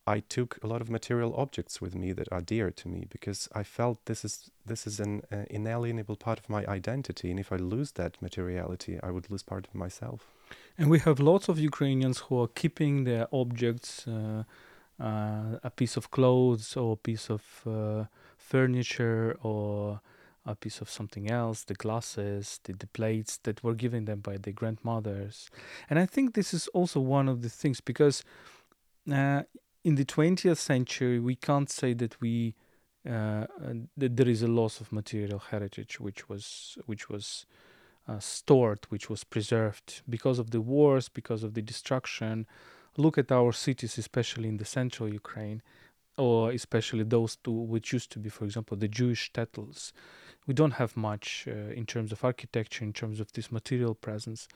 I 0.07 0.21
took 0.21 0.59
a 0.63 0.67
lot 0.67 0.83
of 0.83 0.91
material 0.91 1.35
objects 1.35 1.81
with 1.81 1.95
me 1.95 2.13
that 2.13 2.31
are 2.31 2.43
dear 2.43 2.71
to 2.71 2.89
me 2.89 3.07
because 3.09 3.49
I 3.55 3.63
felt 3.63 4.05
this 4.05 4.23
is 4.23 4.51
this 4.67 4.87
is 4.87 5.01
an 5.01 5.23
uh, 5.33 5.45
inalienable 5.49 6.17
part 6.17 6.39
of 6.39 6.51
my 6.51 6.67
identity, 6.67 7.31
and 7.31 7.41
if 7.41 7.51
I 7.51 7.57
lose 7.57 7.93
that 7.93 8.21
materiality, 8.21 8.99
I 9.03 9.11
would 9.11 9.31
lose 9.31 9.43
part 9.43 9.67
of 9.67 9.75
myself. 9.75 10.31
And 10.77 10.91
we 10.91 10.99
have 11.01 11.21
lots 11.21 11.49
of 11.49 11.59
Ukrainians 11.59 12.19
who 12.19 12.41
are 12.43 12.49
keeping 12.49 13.05
their 13.05 13.29
objects, 13.33 14.09
uh, 14.09 14.43
uh, 15.01 15.59
a 15.63 15.71
piece 15.71 15.97
of 15.97 16.11
clothes 16.11 16.77
or 16.77 16.95
a 16.95 16.97
piece 16.97 17.31
of 17.31 17.43
uh, 17.65 18.05
furniture 18.37 19.37
or 19.43 20.01
a 20.45 20.55
piece 20.55 20.81
of 20.81 20.91
something 20.91 21.31
else, 21.31 21.63
the 21.65 21.75
glasses, 21.75 22.61
the, 22.65 22.73
the 22.73 22.89
plates 22.89 23.39
that 23.45 23.63
were 23.63 23.75
given 23.75 24.05
them 24.05 24.21
by 24.21 24.37
their 24.37 24.53
grandmothers. 24.53 25.49
And 25.89 25.99
I 25.99 26.07
think 26.07 26.35
this 26.35 26.53
is 26.53 26.67
also 26.69 27.01
one 27.01 27.29
of 27.29 27.43
the 27.43 27.49
things 27.49 27.81
because 27.81 28.25
uh, 29.11 29.43
in 29.85 29.95
the 29.95 30.05
20th 30.05 30.59
century, 30.59 31.21
we 31.21 31.37
can't 31.37 31.71
say 31.71 31.95
that 31.95 32.21
we 32.21 32.55
uh, 33.09 33.45
that 33.99 34.17
there 34.17 34.29
is 34.29 34.43
a 34.43 34.47
loss 34.49 34.81
of 34.81 34.91
material 34.91 35.39
heritage, 35.39 36.01
which 36.01 36.27
was 36.29 36.79
which 36.87 37.11
was 37.11 37.45
uh, 38.07 38.19
stored, 38.19 38.87
which 38.89 39.09
was 39.09 39.25
preserved 39.25 40.03
because 40.09 40.39
of 40.39 40.51
the 40.51 40.61
wars, 40.61 41.09
because 41.09 41.43
of 41.43 41.55
the 41.55 41.63
destruction. 41.63 42.47
Look 42.97 43.19
at 43.19 43.33
our 43.33 43.53
cities, 43.53 43.99
especially 43.99 44.49
in 44.49 44.59
the 44.59 44.65
central 44.65 45.09
Ukraine, 45.09 45.63
or 46.17 46.51
especially 46.53 47.05
those 47.05 47.37
two 47.37 47.51
which 47.51 47.93
used 47.93 48.11
to 48.13 48.19
be, 48.19 48.29
for 48.29 48.45
example, 48.45 48.77
the 48.77 48.89
Jewish 48.89 49.33
shtetls. 49.33 49.93
We 50.47 50.55
don't 50.55 50.73
have 50.73 50.97
much 50.97 51.49
uh, 51.49 51.73
in 51.73 51.87
terms 51.87 52.13
of 52.13 52.25
architecture, 52.25 52.85
in 52.85 52.93
terms 52.93 53.19
of 53.21 53.33
this 53.33 53.51
material 53.51 53.95
presence. 53.95 54.47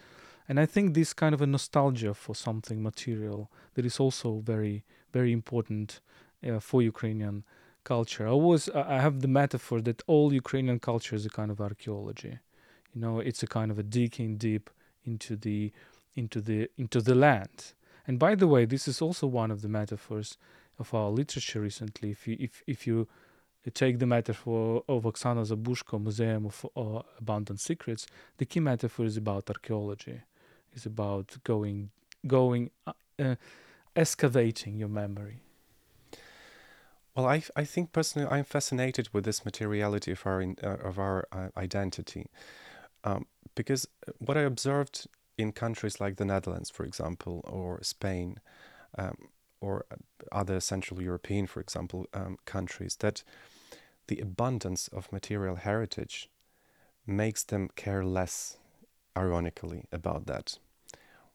And 0.48 0.61
I 0.61 0.66
think 0.66 0.94
this 0.94 1.12
kind 1.12 1.34
of 1.34 1.42
a 1.42 1.46
nostalgia 1.46 2.14
for 2.14 2.34
something 2.34 2.82
material 2.82 3.50
that 3.74 3.84
is 3.84 3.98
also 3.98 4.40
very 4.44 4.84
very 5.12 5.32
important 5.32 6.00
uh, 6.46 6.61
for 6.61 6.82
Ukrainian 6.82 7.44
culture. 7.84 8.28
I 8.28 8.32
was 8.32 8.68
I 8.68 9.00
have 9.00 9.20
the 9.20 9.28
metaphor 9.28 9.80
that 9.82 10.02
all 10.06 10.32
Ukrainian 10.32 10.78
culture 10.78 11.16
is 11.16 11.24
a 11.26 11.30
kind 11.30 11.50
of 11.50 11.61
archaeology. 11.61 12.38
You 12.98 13.04
know, 13.04 13.20
it's 13.20 13.44
a 13.44 13.46
kind 13.46 13.70
of 13.70 13.78
a 13.78 13.84
digging 13.84 14.38
deep 14.38 14.70
into 15.04 15.37
the 15.37 15.70
into 16.16 16.40
the 16.40 16.68
into 16.76 17.00
the 17.00 17.14
land. 17.14 17.72
And 18.08 18.18
by 18.18 18.34
the 18.34 18.48
way, 18.48 18.64
this 18.64 18.88
is 18.88 19.00
also 19.00 19.28
one 19.28 19.52
of 19.52 19.62
the 19.62 19.68
metaphors 19.68 20.37
of 20.80 20.92
our 20.92 21.08
literature 21.08 21.61
recently. 21.61 22.11
If 22.11 22.26
you 22.26 22.37
if 22.40 22.64
if 22.66 22.88
you 22.88 23.06
take 23.72 24.00
the 24.00 24.06
metaphor 24.06 24.82
of 24.88 25.04
Oksana 25.04 25.46
Zabuzhko 25.46 26.02
Museum 26.02 26.46
of 26.46 26.66
uh, 26.76 27.02
Abandoned 27.20 27.61
Secrets, 27.61 28.08
the 28.38 28.44
key 28.44 28.58
metaphor 28.58 29.06
is 29.06 29.16
about 29.16 29.48
archaeology. 29.48 30.22
It's 30.72 30.87
about 30.87 31.37
going 31.44 31.90
going 32.26 32.70
uh, 32.84 32.94
uh 33.20 33.37
excavating 33.94 34.76
your 34.76 34.88
memory? 34.88 35.38
Well, 37.14 37.26
I, 37.26 37.42
I 37.54 37.64
think 37.64 37.92
personally 37.92 38.28
I'm 38.28 38.44
fascinated 38.44 39.08
with 39.12 39.24
this 39.24 39.44
materiality 39.44 40.12
of 40.12 40.26
our, 40.26 40.42
uh, 40.42 40.88
of 40.88 40.98
our 40.98 41.28
uh, 41.30 41.48
identity. 41.56 42.26
Um, 43.04 43.26
because 43.54 43.87
what 44.18 44.37
I 44.37 44.42
observed 44.42 45.06
in 45.37 45.52
countries 45.52 46.00
like 46.00 46.16
the 46.16 46.24
Netherlands, 46.24 46.70
for 46.70 46.84
example, 46.84 47.44
or 47.44 47.82
Spain, 47.82 48.38
um, 48.96 49.28
or 49.61 49.87
other 50.30 50.61
Central 50.61 51.02
European, 51.02 51.46
for 51.46 51.61
example, 51.61 52.06
um, 52.14 52.37
countries, 52.44 52.96
that 52.96 53.22
the 54.06 54.20
abundance 54.20 54.88
of 54.88 55.12
material 55.12 55.56
heritage 55.56 56.28
makes 57.06 57.44
them 57.44 57.68
care 57.74 58.04
less, 58.04 58.58
ironically, 59.16 59.84
about 59.92 60.26
that. 60.26 60.58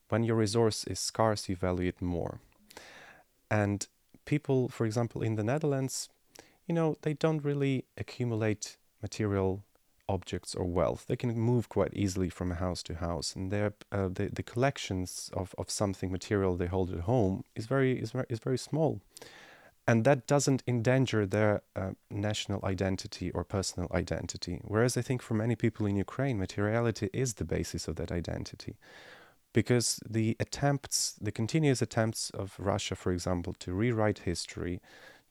When 0.09 0.23
your 0.23 0.35
resource 0.35 0.83
is 0.85 0.99
scarce, 0.99 1.49
you 1.49 1.55
value 1.55 1.89
it 1.89 2.01
more. 2.01 2.39
And 3.49 3.87
people, 4.25 4.69
for 4.69 4.85
example, 4.85 5.21
in 5.21 5.35
the 5.35 5.43
Netherlands, 5.43 6.09
you 6.67 6.75
know, 6.75 6.95
they 7.01 7.13
don't 7.13 7.43
really 7.43 7.85
accumulate 7.97 8.77
material 9.01 9.63
objects 10.15 10.55
or 10.55 10.65
wealth. 10.65 11.05
They 11.07 11.15
can 11.15 11.31
move 11.37 11.65
quite 11.69 11.93
easily 11.93 12.29
from 12.29 12.51
house 12.51 12.81
to 12.83 12.95
house, 12.95 13.35
and 13.35 13.51
their 13.51 13.73
uh, 13.91 14.09
the 14.17 14.29
the 14.39 14.43
collections 14.53 15.09
of, 15.33 15.47
of 15.57 15.69
something 15.69 16.11
material 16.11 16.55
they 16.55 16.67
hold 16.75 16.89
at 16.91 17.01
home 17.01 17.43
is 17.55 17.65
very 17.65 17.93
is 18.03 18.11
very, 18.11 18.25
is 18.29 18.39
very 18.39 18.57
small, 18.69 18.91
and 19.87 20.05
that 20.05 20.27
doesn't 20.27 20.63
endanger 20.67 21.25
their 21.25 21.61
uh, 21.75 21.91
national 22.09 22.59
identity 22.63 23.31
or 23.31 23.43
personal 23.43 23.89
identity. 23.93 24.55
Whereas 24.63 24.97
I 24.97 25.01
think 25.01 25.21
for 25.21 25.35
many 25.35 25.55
people 25.55 25.85
in 25.85 25.95
Ukraine, 26.07 26.37
materiality 26.37 27.09
is 27.13 27.29
the 27.35 27.45
basis 27.55 27.87
of 27.87 27.95
that 27.95 28.11
identity 28.11 28.75
because 29.53 29.99
the 30.09 30.35
attempts, 30.39 31.15
the 31.21 31.31
continuous 31.31 31.81
attempts 31.81 32.31
of 32.31 32.55
Russia, 32.57 32.95
for 32.95 33.11
example, 33.11 33.53
to 33.59 33.71
rewrite 33.71 34.19
history, 34.19 34.81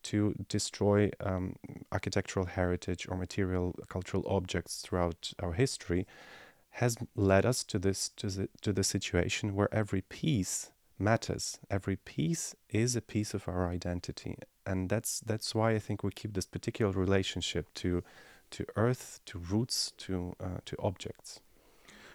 to 0.04 0.34
destroy 0.48 1.10
um, 1.20 1.56
architectural 1.90 2.46
heritage 2.46 3.06
or 3.08 3.16
material 3.16 3.74
cultural 3.88 4.24
objects 4.26 4.80
throughout 4.80 5.32
our 5.42 5.52
history, 5.52 6.06
has 6.70 6.96
led 7.14 7.44
us 7.44 7.64
to 7.64 7.78
this 7.78 8.08
to 8.16 8.28
the, 8.28 8.48
to 8.62 8.72
the 8.72 8.84
situation 8.84 9.54
where 9.54 9.72
every 9.72 10.00
piece 10.02 10.70
matters. 10.98 11.58
Every 11.70 11.96
piece 11.96 12.54
is 12.70 12.96
a 12.96 13.02
piece 13.02 13.34
of 13.34 13.48
our 13.48 13.68
identity, 13.68 14.36
and 14.66 14.88
that's 14.88 15.20
that's 15.20 15.54
why 15.54 15.72
I 15.72 15.78
think 15.78 16.02
we 16.02 16.10
keep 16.10 16.34
this 16.34 16.46
particular 16.46 16.92
relationship 16.92 17.72
to 17.74 18.02
to 18.50 18.64
earth, 18.76 19.20
to 19.26 19.38
roots, 19.38 19.92
to 19.98 20.34
uh, 20.40 20.60
to 20.64 20.76
objects. 20.78 21.40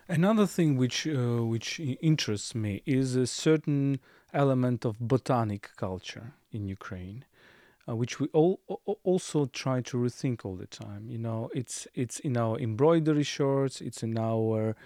Another 0.10 0.48
thing 0.48 0.78
which 0.78 1.06
uh, 1.06 1.44
which 1.46 1.80
interests 1.80 2.56
me 2.56 2.82
is 2.86 3.16
a 3.16 3.28
certain 3.28 4.00
element 4.34 4.86
of 4.86 5.00
botanic 5.00 5.70
culture 5.76 6.34
in 6.52 6.68
Ukraine, 6.68 7.26
uh, 7.89 7.97
which 7.97 8.21
we 8.21 8.29
all 8.29 8.61
also 9.03 9.47
try 9.47 9.81
to 9.81 9.97
rethink 9.97 10.45
all 10.45 10.57
the 10.57 10.67
time. 10.67 11.09
You 11.09 11.19
know, 11.19 11.51
it's 11.55 11.87
it's 11.95 12.21
in 12.21 12.37
our 12.37 12.59
embroidery 12.59 13.25
shirts, 13.25 13.81
it's 13.81 14.03
in 14.03 14.19
our 14.19 14.77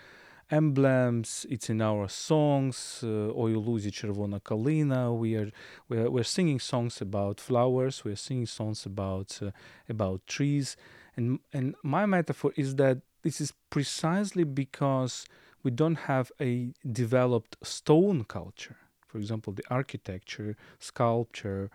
emblems, 0.51 1.45
it's 1.51 1.69
in 1.69 1.83
our 1.83 2.09
songs. 2.09 3.03
Uh, 3.03 3.33
Ой 3.37 3.55
лузі 3.55 3.91
червона 3.91 4.41
калина. 4.41 5.11
We 5.13 5.37
are 5.37 5.51
we 5.89 5.99
are 5.99 6.11
we're 6.11 6.25
singing 6.25 6.61
songs 6.61 7.03
about 7.03 7.41
flowers. 7.41 8.05
We're 8.05 8.17
singing 8.17 8.47
songs 8.47 8.87
about 8.87 9.39
uh, 9.43 9.51
about 9.89 10.27
trees, 10.27 10.77
and 11.17 11.41
and 11.53 11.75
my 11.83 12.07
metaphor 12.07 12.53
is 12.57 12.77
that 12.77 12.99
this 13.23 13.41
is 13.41 13.53
precisely 13.71 14.45
because 14.45 15.27
we 15.63 15.71
don't 15.71 16.07
have 16.07 16.31
a 16.41 16.73
developed 16.93 17.57
stone 17.63 18.25
culture. 18.25 18.77
For 19.09 19.19
example, 19.19 19.53
the 19.53 19.65
architecture, 19.69 20.57
sculpture, 20.79 21.71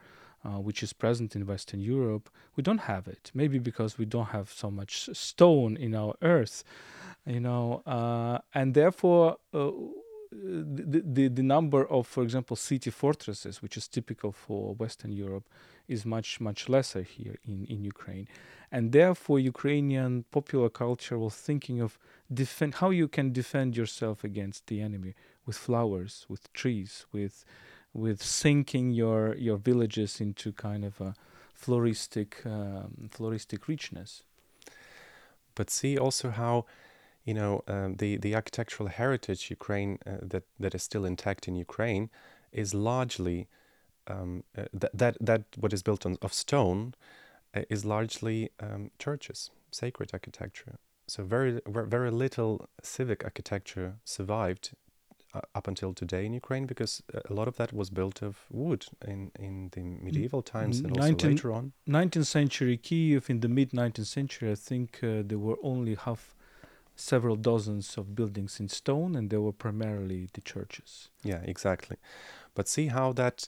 uh, 0.46 0.61
which 0.66 0.82
is 0.82 0.92
present 0.92 1.35
in 1.35 1.46
Western 1.46 1.80
Europe, 1.80 2.30
we 2.54 2.62
don't 2.62 2.85
have 2.92 3.09
it. 3.09 3.30
Maybe 3.35 3.59
because 3.59 3.98
we 3.98 4.04
don't 4.04 4.30
have 4.38 4.48
so 4.50 4.70
much 4.70 5.09
stone 5.12 5.76
in 5.76 5.94
our 5.94 6.14
earth, 6.22 6.62
you 7.26 7.40
know, 7.40 7.82
uh, 7.87 8.38
and 8.54 8.74
therefore 8.74 9.38
uh, 9.52 9.70
the, 10.30 11.02
the 11.04 11.28
the 11.28 11.42
number 11.42 11.82
of, 11.90 12.06
for 12.06 12.22
example, 12.22 12.56
city 12.56 12.90
fortresses, 12.90 13.62
which 13.62 13.76
is 13.76 13.88
typical 13.88 14.30
for 14.32 14.74
Western 14.74 15.12
Europe, 15.12 15.46
is 15.88 16.04
much 16.04 16.40
much 16.40 16.68
lesser 16.68 17.02
here 17.02 17.37
in 17.44 17.64
in 17.64 17.85
Ukraine, 17.85 18.26
and 18.70 18.92
therefore 18.92 19.38
Ukrainian 19.54 20.24
popular 20.30 20.68
culture 20.68 21.18
was 21.18 21.35
thinking 21.35 21.80
of 21.80 21.98
defend 22.42 22.74
how 22.74 22.90
you 22.90 23.09
can 23.09 23.32
defend 23.32 23.76
yourself 23.76 24.24
against 24.30 24.66
the 24.66 24.80
enemy 24.80 25.14
with 25.46 25.56
flowers, 25.56 26.26
with 26.28 26.52
trees, 26.52 27.06
with 27.12 27.44
with 27.96 28.22
sinking 28.22 28.90
your 28.90 29.35
your 29.37 29.56
villages 29.56 30.20
into 30.20 30.52
kind 30.52 30.85
of 30.85 31.00
a 31.00 31.14
floristic 31.54 32.44
um, 32.44 33.09
floristic 33.11 33.66
richness. 33.66 34.22
But 35.54 35.70
see 35.70 35.96
also 35.98 36.30
how 36.30 36.66
you 37.24 37.35
know 37.35 37.62
um, 37.66 37.96
the 37.96 38.18
the 38.18 38.35
architectural 38.35 38.88
heritage 38.88 39.50
Ukraine 39.50 39.98
uh, 40.06 40.18
that 40.22 40.44
that 40.61 40.74
is 40.74 40.82
still 40.82 41.04
intact 41.04 41.48
in 41.48 41.56
Ukraine 41.56 42.11
is 42.52 42.74
largely 42.74 43.48
um, 44.06 44.44
uh, 44.56 44.64
that 44.72 44.92
that 44.94 45.16
that 45.20 45.42
what 45.56 45.72
is 45.72 45.82
built 45.82 46.04
on 46.06 46.18
of 46.22 46.32
stone 46.32 46.94
uh, 47.54 47.62
is 47.70 47.85
largely 47.85 48.50
um, 48.61 48.90
churches, 48.98 49.50
sacred 49.70 50.11
architecture. 50.12 50.78
So 51.09 51.24
very 51.24 51.61
very 51.66 52.11
little 52.11 52.68
civic 52.82 53.24
architecture 53.24 53.94
survived 54.04 54.74
up 55.54 55.68
until 55.68 55.92
today 55.92 56.24
in 56.26 56.32
Ukraine 56.32 56.66
because 56.66 57.02
a 57.28 57.32
lot 57.32 57.48
of 57.48 57.56
that 57.56 57.72
was 57.72 57.90
built 57.90 58.22
of 58.22 58.38
wood 58.50 58.86
in, 59.06 59.30
in 59.38 59.70
the 59.72 59.82
medieval 59.82 60.42
times 60.42 60.78
and 60.78 60.96
19, 60.96 61.14
also 61.14 61.28
later 61.28 61.52
on. 61.52 61.72
19th 61.88 62.26
century 62.26 62.76
Kiev 62.76 63.28
in 63.28 63.40
the 63.40 63.48
mid 63.48 63.70
19th 63.70 64.06
century, 64.06 64.50
I 64.50 64.54
think 64.54 65.00
uh, 65.02 65.22
there 65.24 65.38
were 65.38 65.58
only 65.62 65.94
half 65.94 66.34
several 66.94 67.36
dozens 67.36 67.98
of 67.98 68.14
buildings 68.14 68.58
in 68.58 68.68
stone 68.68 69.14
and 69.14 69.28
they 69.30 69.36
were 69.36 69.52
primarily 69.52 70.28
the 70.32 70.40
churches. 70.40 71.10
Yeah, 71.22 71.40
exactly. 71.44 71.98
But 72.54 72.68
see 72.68 72.86
how 72.86 73.12
that 73.12 73.46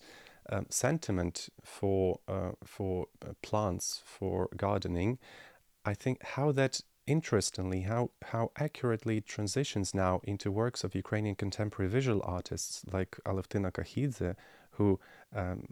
um, 0.51 0.67
sentiment 0.71 1.49
for 1.63 2.21
uh, 2.29 2.53
for 2.65 3.07
uh, 3.23 3.33
plants 3.43 4.03
for 4.05 4.49
gardening, 4.57 5.19
I 5.85 5.95
think 5.95 6.23
how 6.23 6.53
that 6.53 6.83
interestingly 7.09 7.81
how 7.81 8.11
how 8.33 8.51
accurately 8.57 9.17
it 9.17 9.27
transitions 9.27 9.95
now 9.95 10.21
into 10.25 10.51
works 10.51 10.85
of 10.85 10.95
Ukrainian 10.95 11.35
contemporary 11.35 11.91
visual 11.91 12.21
artists 12.25 12.85
like 12.93 13.17
Alevtina 13.25 13.73
Kakhidze, 13.73 14.37
who 14.73 15.01
um, 15.35 15.69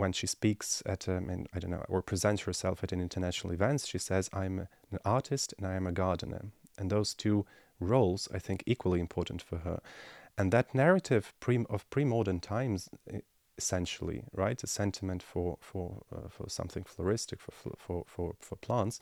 when 0.00 0.12
she 0.12 0.26
speaks 0.26 0.82
at 0.84 1.08
um, 1.08 1.30
in, 1.30 1.46
I 1.54 1.58
don't 1.58 1.70
know 1.70 1.84
or 1.88 2.02
presents 2.02 2.42
herself 2.42 2.84
at 2.84 2.92
an 2.92 3.00
international 3.00 3.52
events, 3.52 3.88
she 3.88 3.98
says, 3.98 4.28
"I'm 4.32 4.58
an 4.92 4.98
artist 5.04 5.54
and 5.56 5.66
I 5.66 5.74
am 5.74 5.86
a 5.86 5.92
gardener," 5.92 6.44
and 6.78 6.90
those 6.90 7.14
two 7.14 7.46
roles 7.80 8.28
I 8.32 8.38
think 8.38 8.62
equally 8.66 9.00
important 9.00 9.40
for 9.42 9.58
her, 9.58 9.80
and 10.36 10.52
that 10.52 10.74
narrative 10.74 11.32
pre- 11.40 11.66
of 11.70 11.88
pre-modern 11.90 12.40
times 12.40 12.90
essentially, 13.58 14.22
right? 14.32 14.62
A 14.62 14.66
sentiment 14.66 15.22
for 15.22 15.58
for 15.60 16.02
uh, 16.14 16.28
for 16.28 16.48
something 16.48 16.84
floristic, 16.84 17.40
for 17.40 17.74
for 17.76 18.04
for 18.06 18.34
for 18.38 18.56
plants, 18.56 19.00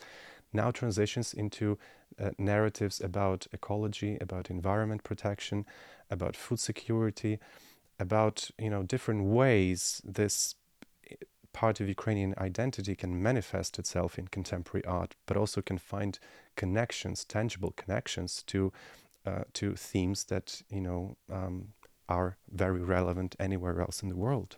now 0.56 0.70
transitions 0.70 1.32
into 1.32 1.78
uh, 2.18 2.30
narratives 2.38 3.00
about 3.00 3.46
ecology, 3.52 4.18
about 4.20 4.50
environment 4.50 5.04
protection, 5.04 5.66
about 6.10 6.34
food 6.36 6.58
security, 6.58 7.38
about 7.98 8.50
you 8.58 8.70
know 8.70 8.82
different 8.82 9.24
ways 9.24 10.02
this 10.04 10.54
eh, 11.10 11.14
part 11.52 11.80
of 11.80 11.88
Ukrainian 11.88 12.34
identity 12.38 12.94
can 12.94 13.22
manifest 13.22 13.78
itself 13.78 14.18
in 14.18 14.28
contemporary 14.28 14.84
art, 14.84 15.14
but 15.26 15.36
also 15.36 15.62
can 15.62 15.78
find 15.78 16.18
connections, 16.56 17.24
tangible 17.24 17.72
connections 17.76 18.42
to 18.46 18.72
uh, 19.26 19.44
to 19.54 19.74
themes 19.74 20.24
that 20.24 20.62
you 20.70 20.80
know 20.80 21.16
um, 21.30 21.68
are 22.08 22.36
very 22.50 22.82
relevant 22.82 23.36
anywhere 23.38 23.80
else 23.80 24.02
in 24.02 24.08
the 24.08 24.16
world. 24.16 24.56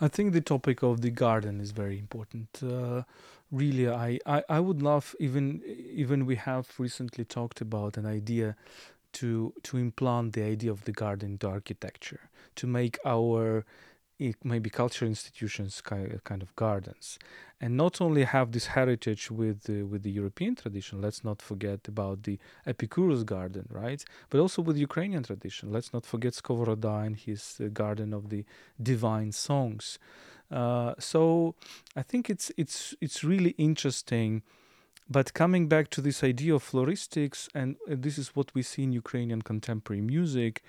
I 0.00 0.08
think 0.08 0.32
the 0.32 0.40
topic 0.40 0.82
of 0.82 1.00
the 1.02 1.10
garden 1.10 1.60
is 1.60 1.70
very 1.70 1.98
important. 1.98 2.48
Uh, 2.62 3.02
really, 3.52 3.88
I, 3.88 4.18
I, 4.26 4.42
I 4.48 4.60
would 4.60 4.82
love 4.82 5.14
even 5.20 5.62
even 5.94 6.26
we 6.26 6.36
have 6.36 6.68
recently 6.78 7.24
talked 7.24 7.60
about 7.60 7.96
an 7.96 8.06
idea 8.06 8.56
to 9.12 9.52
to 9.62 9.76
implant 9.76 10.32
the 10.32 10.42
idea 10.42 10.72
of 10.72 10.84
the 10.84 10.92
garden 10.92 11.32
into 11.32 11.48
architecture 11.48 12.20
to 12.56 12.66
make 12.66 12.98
our 13.04 13.64
maybe 14.44 14.70
cultural 14.70 15.08
institutions 15.08 15.80
kind 15.80 16.42
of 16.42 16.54
gardens. 16.54 17.18
And 17.60 17.76
not 17.76 18.00
only 18.00 18.24
have 18.24 18.52
this 18.52 18.66
heritage 18.66 19.30
with 19.30 19.64
the, 19.64 19.82
with 19.82 20.02
the 20.02 20.10
European 20.10 20.54
tradition 20.54 21.00
let's 21.00 21.24
not 21.24 21.42
forget 21.42 21.88
about 21.88 22.22
the 22.24 22.38
Epicurus 22.66 23.24
garden 23.24 23.66
right? 23.70 24.04
But 24.30 24.40
also 24.40 24.62
with 24.62 24.76
Ukrainian 24.76 25.22
tradition. 25.22 25.72
Let's 25.72 25.92
not 25.92 26.04
forget 26.06 26.34
Skovoroda 26.34 27.04
and 27.06 27.16
his 27.16 27.60
uh, 27.60 27.68
garden 27.68 28.12
of 28.12 28.30
the 28.30 28.44
divine 28.80 29.32
songs 29.32 29.98
uh, 30.52 30.94
so 30.98 31.54
I 31.96 32.02
think 32.02 32.30
it's 32.30 32.52
it's 32.56 32.94
it's 33.00 33.24
really 33.24 33.54
interesting 33.58 34.42
but 35.08 35.34
coming 35.34 35.68
back 35.68 35.88
to 35.90 36.00
this 36.00 36.22
idea 36.22 36.54
of 36.54 36.62
floristics 36.62 37.48
and 37.54 37.76
this 37.86 38.18
is 38.18 38.36
what 38.36 38.54
we 38.54 38.62
see 38.62 38.84
in 38.84 38.92
Ukrainian 38.92 39.42
contemporary 39.42 40.02
music 40.02 40.62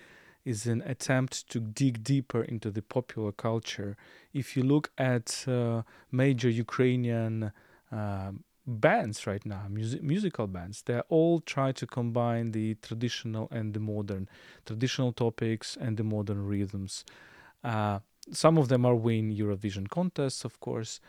is 0.46 0.67
an 0.67 0.82
attempt 0.86 1.50
to 1.50 1.60
dig 1.60 2.04
deeper 2.04 2.43
into 2.43 2.69
the 2.69 2.82
popular 2.82 3.32
culture. 3.32 3.96
If 4.34 4.58
you 4.58 4.63
look 4.63 4.91
at 4.98 5.46
uh, 5.48 5.84
major 6.12 6.50
Ukrainian 6.50 7.52
uh, 7.91 8.32
bands 8.67 9.26
right 9.26 9.46
now, 9.46 9.67
music, 9.69 10.04
musical 10.04 10.48
bands, 10.48 10.82
they 10.82 11.00
all 11.10 11.39
try 11.39 11.72
to 11.72 11.88
combine 11.88 12.52
the 12.52 12.76
traditional 12.76 13.48
and 13.52 13.74
the 13.74 13.80
modern, 13.80 14.28
traditional 14.65 15.13
topics 15.13 15.78
and 15.80 15.98
the 15.98 16.04
modern 16.04 16.46
rhythms. 16.46 17.06
Uh, 17.63 18.00
some 18.31 18.57
of 18.57 18.67
them 18.67 18.86
are 18.86 18.95
win 18.95 19.36
Eurovision 19.36 19.89
contests, 19.89 20.45
of 20.45 20.59
course, 20.59 20.99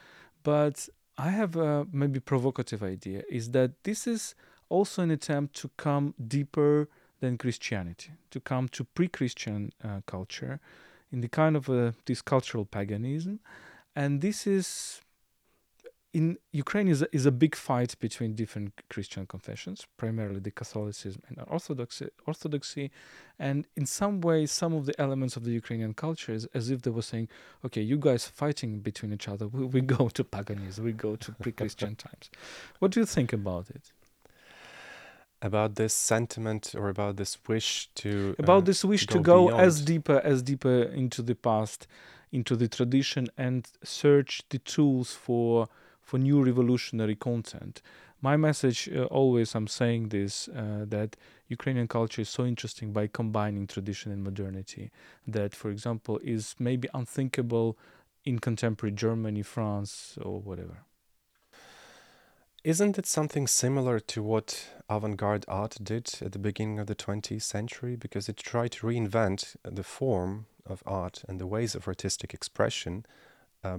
but 0.42 0.88
I 1.16 1.30
have 1.30 1.56
a 1.56 1.86
maybe 1.92 2.20
provocative 2.20 2.82
idea 2.82 3.22
is 3.30 3.52
that 3.52 3.84
this 3.84 4.06
is 4.06 4.34
also 4.68 5.02
an 5.02 5.10
attempt 5.10 5.54
to 5.56 5.70
come 5.76 6.14
deeper 6.26 6.88
than 7.20 7.38
Christianity, 7.38 8.10
to 8.30 8.40
come 8.40 8.68
to 8.70 8.84
pre-Christian 8.84 9.72
uh, 9.82 10.00
culture 10.06 10.60
in 11.12 11.20
the 11.20 11.28
kind 11.28 11.56
of 11.56 11.68
a, 11.68 11.94
this 12.06 12.20
cultural 12.20 12.64
paganism, 12.64 13.38
and 13.94 14.20
this 14.20 14.46
is 14.46 15.00
in 16.14 16.38
Ukraine 16.52 16.86
is 16.86 17.02
a, 17.02 17.08
is 17.12 17.26
a 17.26 17.32
big 17.32 17.56
fight 17.56 17.98
between 17.98 18.34
different 18.34 18.72
Christian 18.88 19.26
confessions, 19.26 19.84
primarily 19.96 20.38
the 20.38 20.52
Catholicism 20.52 21.22
and 21.28 21.38
Orthodoxy, 21.48 22.06
Orthodoxy, 22.24 22.92
and 23.38 23.66
in 23.76 23.84
some 23.84 24.20
ways, 24.20 24.52
some 24.52 24.72
of 24.72 24.86
the 24.86 24.98
elements 25.00 25.36
of 25.36 25.42
the 25.42 25.50
Ukrainian 25.50 25.92
culture 25.92 26.32
is 26.32 26.46
as 26.54 26.70
if 26.70 26.82
they 26.82 26.90
were 26.90 27.02
saying, 27.02 27.28
"Okay, 27.66 27.82
you 27.82 27.98
guys 27.98 28.28
fighting 28.28 28.78
between 28.78 29.12
each 29.12 29.28
other. 29.28 29.48
We, 29.48 29.64
we 29.66 29.80
go 29.80 30.08
to 30.08 30.22
paganism. 30.22 30.84
We 30.84 30.92
go 30.92 31.16
to 31.16 31.32
pre-Christian 31.32 31.96
times." 32.06 32.30
What 32.78 32.92
do 32.92 33.00
you 33.00 33.06
think 33.06 33.32
about 33.32 33.70
it? 33.70 33.92
about 35.42 35.74
this 35.74 35.92
sentiment 35.92 36.74
or 36.74 36.88
about 36.88 37.16
this 37.16 37.36
wish 37.46 37.90
to 37.94 38.34
about 38.38 38.62
uh, 38.62 38.66
this 38.68 38.82
wish 38.82 39.06
to 39.06 39.18
go, 39.18 39.48
to 39.48 39.52
go 39.52 39.58
as 39.58 39.82
deeper 39.82 40.18
as 40.24 40.40
deeper 40.40 40.84
into 40.84 41.20
the 41.20 41.34
past 41.34 41.86
into 42.32 42.56
the 42.56 42.66
tradition 42.66 43.28
and 43.36 43.60
search 43.82 44.42
the 44.48 44.58
tools 44.58 45.12
for 45.12 45.68
for 46.04 46.18
new 46.18 46.42
revolutionary 46.42 47.16
content 47.16 47.82
my 48.20 48.36
message 48.36 48.88
uh, 48.94 49.04
always 49.04 49.54
i'm 49.54 49.66
saying 49.66 50.08
this 50.08 50.48
uh, 50.48 50.84
that 50.86 51.16
ukrainian 51.48 51.88
culture 51.88 52.22
is 52.22 52.28
so 52.28 52.44
interesting 52.44 52.92
by 52.92 53.06
combining 53.06 53.66
tradition 53.66 54.12
and 54.12 54.22
modernity 54.22 54.90
that 55.26 55.54
for 55.54 55.70
example 55.70 56.18
is 56.22 56.54
maybe 56.58 56.88
unthinkable 56.94 57.76
in 58.24 58.38
contemporary 58.38 58.94
germany 58.94 59.42
france 59.42 60.18
or 60.22 60.40
whatever 60.40 60.84
isn't 62.64 62.96
it 62.96 63.04
something 63.04 63.46
similar 63.46 64.00
to 64.00 64.22
what 64.22 64.70
avant 64.88 65.18
garde 65.18 65.44
art 65.46 65.76
did 65.82 66.14
at 66.22 66.32
the 66.32 66.38
beginning 66.38 66.78
of 66.78 66.86
the 66.86 66.94
20th 66.94 67.42
century? 67.42 67.94
Because 67.94 68.26
it 68.26 68.38
tried 68.38 68.72
to 68.72 68.86
reinvent 68.86 69.54
the 69.62 69.82
form 69.82 70.46
of 70.64 70.82
art 70.86 71.24
and 71.28 71.38
the 71.38 71.46
ways 71.46 71.74
of 71.74 71.86
artistic 71.86 72.32
expression 72.32 73.04
uh, 73.64 73.78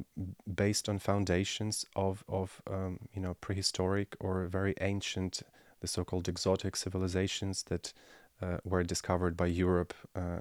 based 0.54 0.90
on 0.90 1.00
foundations 1.00 1.86
of, 1.96 2.24
of 2.28 2.62
um, 2.70 3.00
you 3.14 3.22
know, 3.22 3.36
prehistoric 3.36 4.16
or 4.20 4.46
very 4.48 4.74
ancient, 4.82 5.44
the 5.82 5.88
so 5.88 6.04
called 6.04 6.28
exotic 6.28 6.76
civilizations 6.76 7.64
that 7.64 7.94
uh, 8.42 8.58
were 8.66 8.84
discovered 8.84 9.38
by 9.38 9.46
Europe 9.46 9.94
uh, 10.16 10.40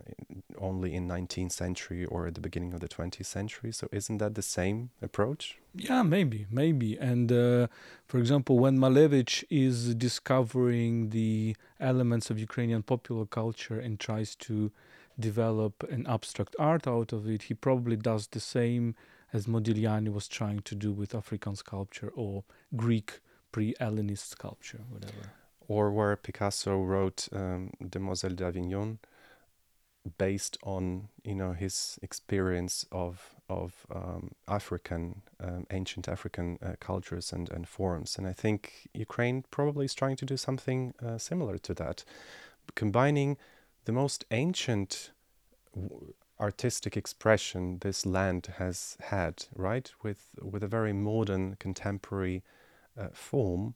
only 0.58 0.94
in 0.94 1.06
19th 1.06 1.52
century 1.52 2.04
or 2.04 2.26
at 2.26 2.34
the 2.34 2.40
beginning 2.40 2.74
of 2.74 2.80
the 2.80 2.88
20th 2.88 3.26
century. 3.26 3.70
So 3.70 3.88
isn't 3.92 4.18
that 4.18 4.34
the 4.34 4.42
same 4.42 4.90
approach? 5.00 5.58
Yeah, 5.74 6.02
maybe, 6.02 6.46
maybe. 6.50 6.96
And 6.96 7.30
uh, 7.30 7.68
for 8.06 8.18
example, 8.18 8.58
when 8.58 8.78
Malevich 8.78 9.44
is 9.48 9.94
discovering 9.94 11.10
the 11.10 11.54
elements 11.78 12.30
of 12.30 12.38
Ukrainian 12.38 12.82
popular 12.82 13.26
culture 13.26 13.78
and 13.78 14.00
tries 14.00 14.34
to 14.36 14.72
develop 15.18 15.84
an 15.90 16.06
abstract 16.08 16.56
art 16.58 16.88
out 16.88 17.12
of 17.12 17.28
it, 17.28 17.42
he 17.42 17.54
probably 17.54 17.96
does 17.96 18.26
the 18.28 18.40
same 18.40 18.96
as 19.34 19.46
Modigliani 19.46 20.10
was 20.12 20.28
trying 20.28 20.60
to 20.60 20.74
do 20.76 20.92
with 20.92 21.14
African 21.14 21.56
sculpture 21.56 22.10
or 22.14 22.44
Greek 22.76 23.20
pre-Hellenist 23.50 24.30
sculpture, 24.30 24.80
whatever. 24.88 25.32
Or 25.66 25.90
where 25.90 26.16
Picasso 26.16 26.80
wrote 26.80 27.28
um, 27.32 27.70
Demoiselle 27.86 28.34
d'Avignon, 28.34 28.98
based 30.18 30.56
on 30.62 31.08
you 31.24 31.34
know 31.34 31.52
his 31.52 31.98
experience 32.02 32.86
of 32.92 33.34
of 33.48 33.86
um, 33.92 34.32
African 34.46 35.22
um, 35.40 35.66
ancient 35.70 36.08
African 36.08 36.58
uh, 36.62 36.74
cultures 36.78 37.32
and 37.32 37.50
and 37.50 37.66
forms, 37.66 38.18
and 38.18 38.26
I 38.26 38.32
think 38.32 38.88
Ukraine 38.92 39.44
probably 39.50 39.86
is 39.86 39.94
trying 39.94 40.16
to 40.16 40.26
do 40.26 40.36
something 40.36 40.94
uh, 41.04 41.18
similar 41.18 41.58
to 41.58 41.74
that, 41.74 42.04
combining 42.74 43.38
the 43.86 43.92
most 43.92 44.26
ancient 44.30 45.10
artistic 46.40 46.96
expression 46.96 47.78
this 47.80 48.04
land 48.04 48.54
has 48.58 48.96
had, 49.00 49.44
right, 49.54 49.92
with 50.02 50.30
with 50.42 50.62
a 50.62 50.68
very 50.68 50.92
modern 50.92 51.56
contemporary 51.58 52.42
uh, 52.98 53.08
form, 53.12 53.74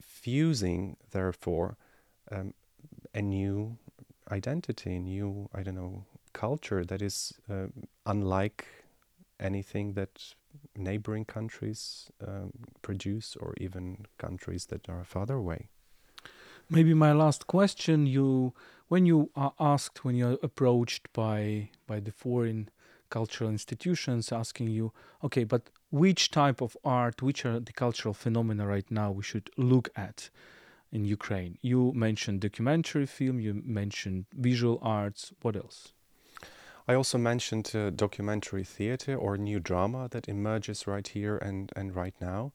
fusing 0.00 0.96
therefore 1.10 1.76
um, 2.30 2.54
a 3.14 3.22
new 3.22 3.78
identity, 4.30 4.96
a 4.96 5.00
new, 5.00 5.48
I 5.54 5.62
don't 5.62 5.76
know, 5.76 6.04
culture 6.32 6.84
that 6.84 7.00
is 7.00 7.32
uh, 7.50 7.66
unlike 8.04 8.66
anything 9.38 9.94
that 9.94 10.34
neighboring 10.76 11.24
countries 11.24 12.10
um, 12.26 12.50
produce 12.82 13.36
or 13.36 13.54
even 13.58 14.06
countries 14.18 14.66
that 14.66 14.88
are 14.88 15.04
farther 15.04 15.34
away. 15.34 15.68
Maybe 16.68 16.94
my 16.94 17.12
last 17.12 17.46
question 17.46 18.06
you 18.06 18.52
when 18.88 19.06
you 19.06 19.30
are 19.34 19.52
asked 19.58 20.04
when 20.04 20.14
you're 20.16 20.38
approached 20.42 21.12
by 21.12 21.68
by 21.86 22.00
the 22.00 22.12
foreign 22.12 22.68
cultural 23.10 23.50
institutions 23.50 24.32
asking 24.32 24.68
you 24.68 24.92
okay 25.22 25.44
but 25.44 25.70
which 25.90 26.30
type 26.30 26.60
of 26.60 26.76
art 26.84 27.22
which 27.22 27.44
are 27.44 27.60
the 27.60 27.72
cultural 27.72 28.14
phenomena 28.14 28.66
right 28.66 28.90
now 28.90 29.10
we 29.10 29.22
should 29.22 29.48
look 29.56 29.88
at 29.96 30.30
in 30.92 31.04
Ukraine. 31.04 31.58
You 31.62 31.92
mentioned 31.94 32.40
documentary 32.40 33.06
film, 33.06 33.40
you 33.40 33.62
mentioned 33.64 34.26
visual 34.32 34.78
arts. 34.82 35.32
What 35.42 35.56
else? 35.56 35.92
I 36.88 36.94
also 36.94 37.18
mentioned 37.18 37.72
uh, 37.74 37.90
documentary 37.90 38.62
theater 38.62 39.16
or 39.16 39.36
new 39.36 39.58
drama 39.58 40.08
that 40.10 40.28
emerges 40.28 40.86
right 40.86 41.06
here 41.06 41.36
and, 41.36 41.72
and 41.74 41.96
right 41.96 42.14
now. 42.20 42.52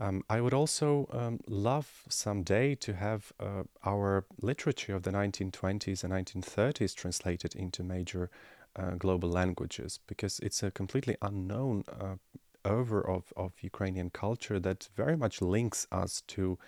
Um, 0.00 0.24
I 0.28 0.40
would 0.40 0.54
also 0.54 1.08
um, 1.12 1.40
love 1.46 2.02
someday 2.08 2.74
to 2.76 2.94
have 2.94 3.32
uh, 3.38 3.62
our 3.84 4.24
literature 4.42 4.96
of 4.96 5.04
the 5.04 5.12
1920s 5.12 6.02
and 6.02 6.12
1930s 6.12 6.94
translated 6.94 7.54
into 7.54 7.84
major 7.84 8.28
uh, 8.76 8.92
global 8.98 9.28
languages 9.28 10.00
because 10.06 10.40
it's 10.40 10.62
a 10.62 10.70
completely 10.70 11.16
unknown 11.22 11.84
uh, 11.88 12.16
over 12.64 13.08
of, 13.08 13.32
of 13.36 13.52
Ukrainian 13.60 14.10
culture 14.10 14.58
that 14.58 14.88
very 14.96 15.16
much 15.16 15.40
links 15.40 15.86
us 15.92 16.22
to 16.28 16.58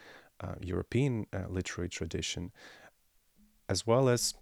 uh, 0.41 0.55
European 0.61 1.27
uh, 1.33 1.45
literary 1.49 1.89
tradition, 1.89 2.53
as 3.69 3.87
well 3.87 4.09
as 4.09 4.35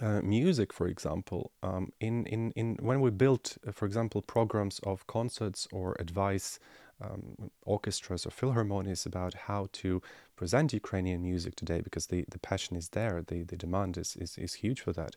uh, 0.00 0.20
music, 0.22 0.72
for 0.72 0.86
example. 0.86 1.50
Um, 1.62 1.92
in, 2.00 2.26
in, 2.26 2.52
in 2.52 2.76
when 2.80 3.00
we 3.00 3.10
built, 3.10 3.58
uh, 3.66 3.72
for 3.72 3.86
example, 3.86 4.22
programs 4.22 4.78
of 4.80 5.06
concerts 5.06 5.66
or 5.72 5.96
advice 5.98 6.60
um, 7.00 7.50
orchestras 7.62 8.26
or 8.26 8.30
philharmonies 8.30 9.06
about 9.06 9.34
how 9.34 9.68
to 9.72 10.02
present 10.36 10.72
Ukrainian 10.72 11.22
music 11.22 11.54
today, 11.56 11.80
because 11.80 12.06
the, 12.06 12.24
the 12.30 12.38
passion 12.38 12.76
is 12.76 12.90
there, 12.90 13.22
the, 13.26 13.42
the 13.42 13.56
demand 13.56 13.96
is, 13.96 14.16
is, 14.16 14.38
is 14.38 14.54
huge 14.54 14.80
for 14.80 14.92
that. 14.92 15.16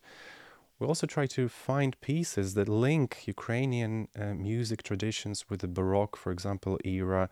We 0.80 0.88
also 0.88 1.06
try 1.06 1.28
to 1.28 1.48
find 1.48 2.00
pieces 2.02 2.56
that 2.56 2.68
link 2.68 3.28
Ukrainian 3.28 4.08
uh, 4.20 4.34
music 4.34 4.82
traditions 4.82 5.46
with 5.48 5.60
the 5.62 5.68
Baroque, 5.68 6.18
for 6.18 6.32
example, 6.32 6.80
era, 6.84 7.30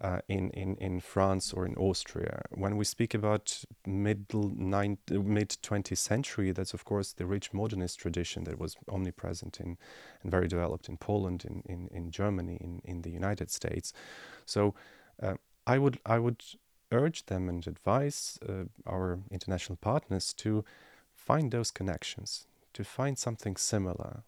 uh, 0.00 0.20
in, 0.28 0.50
in, 0.50 0.76
in 0.76 1.00
France 1.00 1.52
or 1.52 1.66
in 1.66 1.74
Austria. 1.76 2.42
When 2.50 2.76
we 2.76 2.84
speak 2.84 3.14
about 3.14 3.64
middle 3.86 4.48
mid 4.48 4.98
20th 5.06 5.98
century, 5.98 6.52
that's 6.52 6.74
of 6.74 6.84
course 6.84 7.12
the 7.12 7.26
rich 7.26 7.52
modernist 7.52 7.98
tradition 7.98 8.44
that 8.44 8.58
was 8.58 8.76
omnipresent 8.88 9.60
in 9.60 9.76
and 10.22 10.30
very 10.30 10.48
developed 10.48 10.88
in 10.88 10.96
Poland, 10.96 11.44
in, 11.44 11.62
in, 11.66 11.88
in 11.88 12.10
Germany, 12.10 12.56
in, 12.60 12.80
in 12.84 13.02
the 13.02 13.10
United 13.10 13.50
States. 13.50 13.92
So 14.46 14.74
uh, 15.22 15.34
I 15.66 15.78
would 15.78 15.98
I 16.06 16.18
would 16.18 16.42
urge 16.90 17.26
them 17.26 17.48
and 17.48 17.66
advise 17.66 18.38
uh, 18.48 18.64
our 18.86 19.20
international 19.30 19.76
partners 19.76 20.32
to 20.34 20.64
find 21.14 21.50
those 21.50 21.70
connections, 21.70 22.46
to 22.72 22.84
find 22.84 23.18
something 23.18 23.56
similar, 23.56 24.22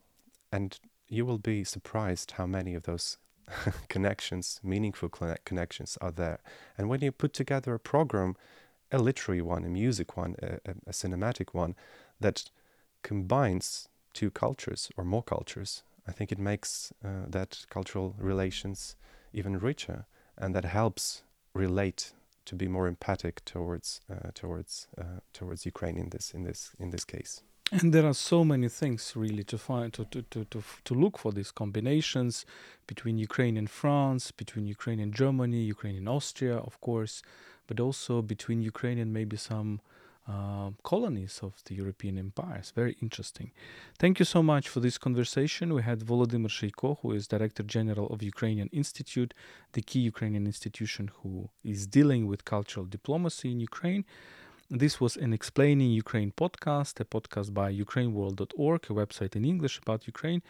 and 0.52 0.78
you 1.08 1.26
will 1.26 1.38
be 1.38 1.64
surprised 1.64 2.32
how 2.32 2.46
many 2.46 2.74
of 2.74 2.84
those 2.84 3.18
connections, 3.88 4.60
meaningful 4.62 5.08
connections 5.44 5.98
are 6.00 6.10
there. 6.10 6.40
And 6.76 6.88
when 6.88 7.00
you 7.00 7.12
put 7.12 7.32
together 7.32 7.74
a 7.74 7.80
program, 7.80 8.36
a 8.90 8.98
literary 8.98 9.42
one, 9.42 9.64
a 9.64 9.68
music 9.68 10.16
one, 10.16 10.36
a, 10.42 10.54
a, 10.64 10.74
a 10.88 10.92
cinematic 10.92 11.54
one, 11.54 11.74
that 12.20 12.50
combines 13.02 13.88
two 14.12 14.30
cultures 14.30 14.90
or 14.96 15.04
more 15.04 15.22
cultures, 15.22 15.82
I 16.06 16.12
think 16.12 16.32
it 16.32 16.38
makes 16.38 16.92
uh, 17.04 17.26
that 17.28 17.66
cultural 17.70 18.14
relations 18.18 18.96
even 19.32 19.58
richer, 19.58 20.06
and 20.36 20.54
that 20.54 20.64
helps 20.64 21.22
relate 21.54 22.12
to 22.44 22.56
be 22.56 22.66
more 22.68 22.88
empathic 22.88 23.44
towards 23.44 24.00
uh, 24.10 24.30
towards 24.34 24.88
uh, 24.98 25.20
towards 25.32 25.64
Ukraine 25.64 25.96
in 25.96 26.10
this 26.10 26.34
in 26.34 26.42
this 26.42 26.72
in 26.78 26.90
this 26.90 27.04
case. 27.04 27.42
And 27.72 27.94
there 27.94 28.04
are 28.04 28.12
so 28.12 28.44
many 28.44 28.68
things 28.68 29.14
really 29.16 29.44
to 29.44 29.56
find 29.56 29.94
to, 29.94 30.04
to, 30.04 30.20
to, 30.30 30.44
to, 30.44 30.62
to 30.84 30.94
look 30.94 31.16
for 31.16 31.32
these 31.32 31.50
combinations 31.50 32.44
between 32.86 33.16
Ukraine 33.16 33.56
and 33.56 33.70
France, 33.70 34.30
between 34.30 34.66
Ukraine 34.66 35.00
and 35.00 35.14
Germany, 35.14 35.62
Ukraine 35.62 35.96
and 35.96 36.06
Austria, 36.06 36.58
of 36.58 36.78
course, 36.82 37.22
but 37.66 37.80
also 37.80 38.20
between 38.20 38.60
Ukraine 38.60 38.98
and 38.98 39.10
maybe 39.10 39.38
some 39.38 39.80
uh, 40.28 40.70
colonies 40.82 41.40
of 41.42 41.54
the 41.64 41.74
European 41.74 42.18
empires. 42.18 42.72
Very 42.76 42.94
interesting. 43.00 43.50
Thank 43.98 44.18
you 44.18 44.26
so 44.26 44.42
much 44.42 44.68
for 44.68 44.80
this 44.80 44.98
conversation. 44.98 45.72
We 45.72 45.82
had 45.82 46.00
Volodymyr 46.00 46.48
Sheiko, 46.48 46.98
who 47.00 47.12
is 47.12 47.26
Director 47.26 47.62
General 47.62 48.06
of 48.08 48.22
Ukrainian 48.22 48.68
Institute, 48.68 49.32
the 49.72 49.82
key 49.82 50.00
Ukrainian 50.00 50.46
institution 50.46 51.10
who 51.22 51.48
is 51.64 51.86
dealing 51.86 52.26
with 52.26 52.44
cultural 52.44 52.84
diplomacy 52.84 53.50
in 53.50 53.60
Ukraine. 53.60 54.04
This 54.74 54.98
was 55.02 55.18
an 55.18 55.34
Explaining 55.34 55.90
Ukraine 55.90 56.32
podcast, 56.34 56.98
a 56.98 57.04
podcast 57.04 57.52
by 57.52 57.70
UkraineWorld.org, 57.70 58.80
a 58.88 58.94
website 58.94 59.36
in 59.36 59.44
English 59.44 59.76
about 59.76 60.06
Ukraine. 60.06 60.40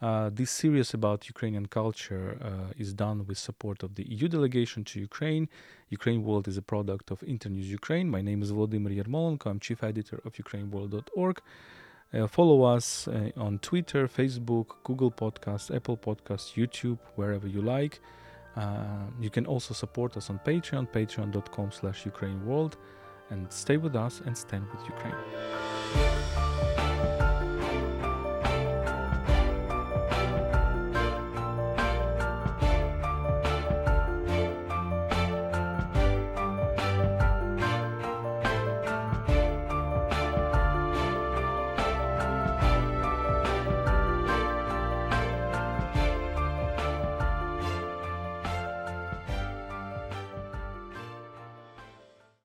Uh, 0.00 0.30
this 0.32 0.50
series 0.50 0.94
about 0.94 1.28
Ukrainian 1.28 1.66
culture 1.66 2.38
uh, 2.40 2.72
is 2.78 2.94
done 2.94 3.26
with 3.26 3.36
support 3.36 3.82
of 3.82 3.94
the 3.96 4.04
EU 4.08 4.28
delegation 4.28 4.82
to 4.84 4.98
Ukraine. 4.98 5.50
Ukraine 5.90 6.24
World 6.24 6.48
is 6.48 6.56
a 6.56 6.62
product 6.62 7.10
of 7.10 7.22
Internews 7.22 7.70
Ukraine. 7.70 8.08
My 8.08 8.22
name 8.22 8.40
is 8.40 8.50
Volodymyr 8.50 8.96
Yermolenko. 8.98 9.44
I'm 9.50 9.60
chief 9.60 9.82
editor 9.84 10.22
of 10.24 10.32
UkraineWorld.org. 10.32 11.42
Uh, 12.14 12.26
follow 12.28 12.62
us 12.62 13.08
uh, 13.08 13.30
on 13.36 13.58
Twitter, 13.58 14.08
Facebook, 14.08 14.68
Google 14.84 15.10
Podcasts, 15.10 15.68
Apple 15.78 15.98
Podcasts, 15.98 16.54
YouTube, 16.54 16.98
wherever 17.16 17.46
you 17.46 17.60
like. 17.60 18.00
Uh, 18.56 19.04
you 19.20 19.28
can 19.28 19.44
also 19.44 19.74
support 19.74 20.16
us 20.16 20.30
on 20.30 20.40
Patreon, 20.46 20.88
patreon.com 20.88 21.72
slash 21.72 22.06
Ukraine 22.06 22.46
World 22.46 22.78
and 23.30 23.52
stay 23.52 23.76
with 23.76 23.96
us 23.96 24.22
and 24.24 24.36
stand 24.36 24.66
with 24.70 24.80
Ukraine. 24.88 26.85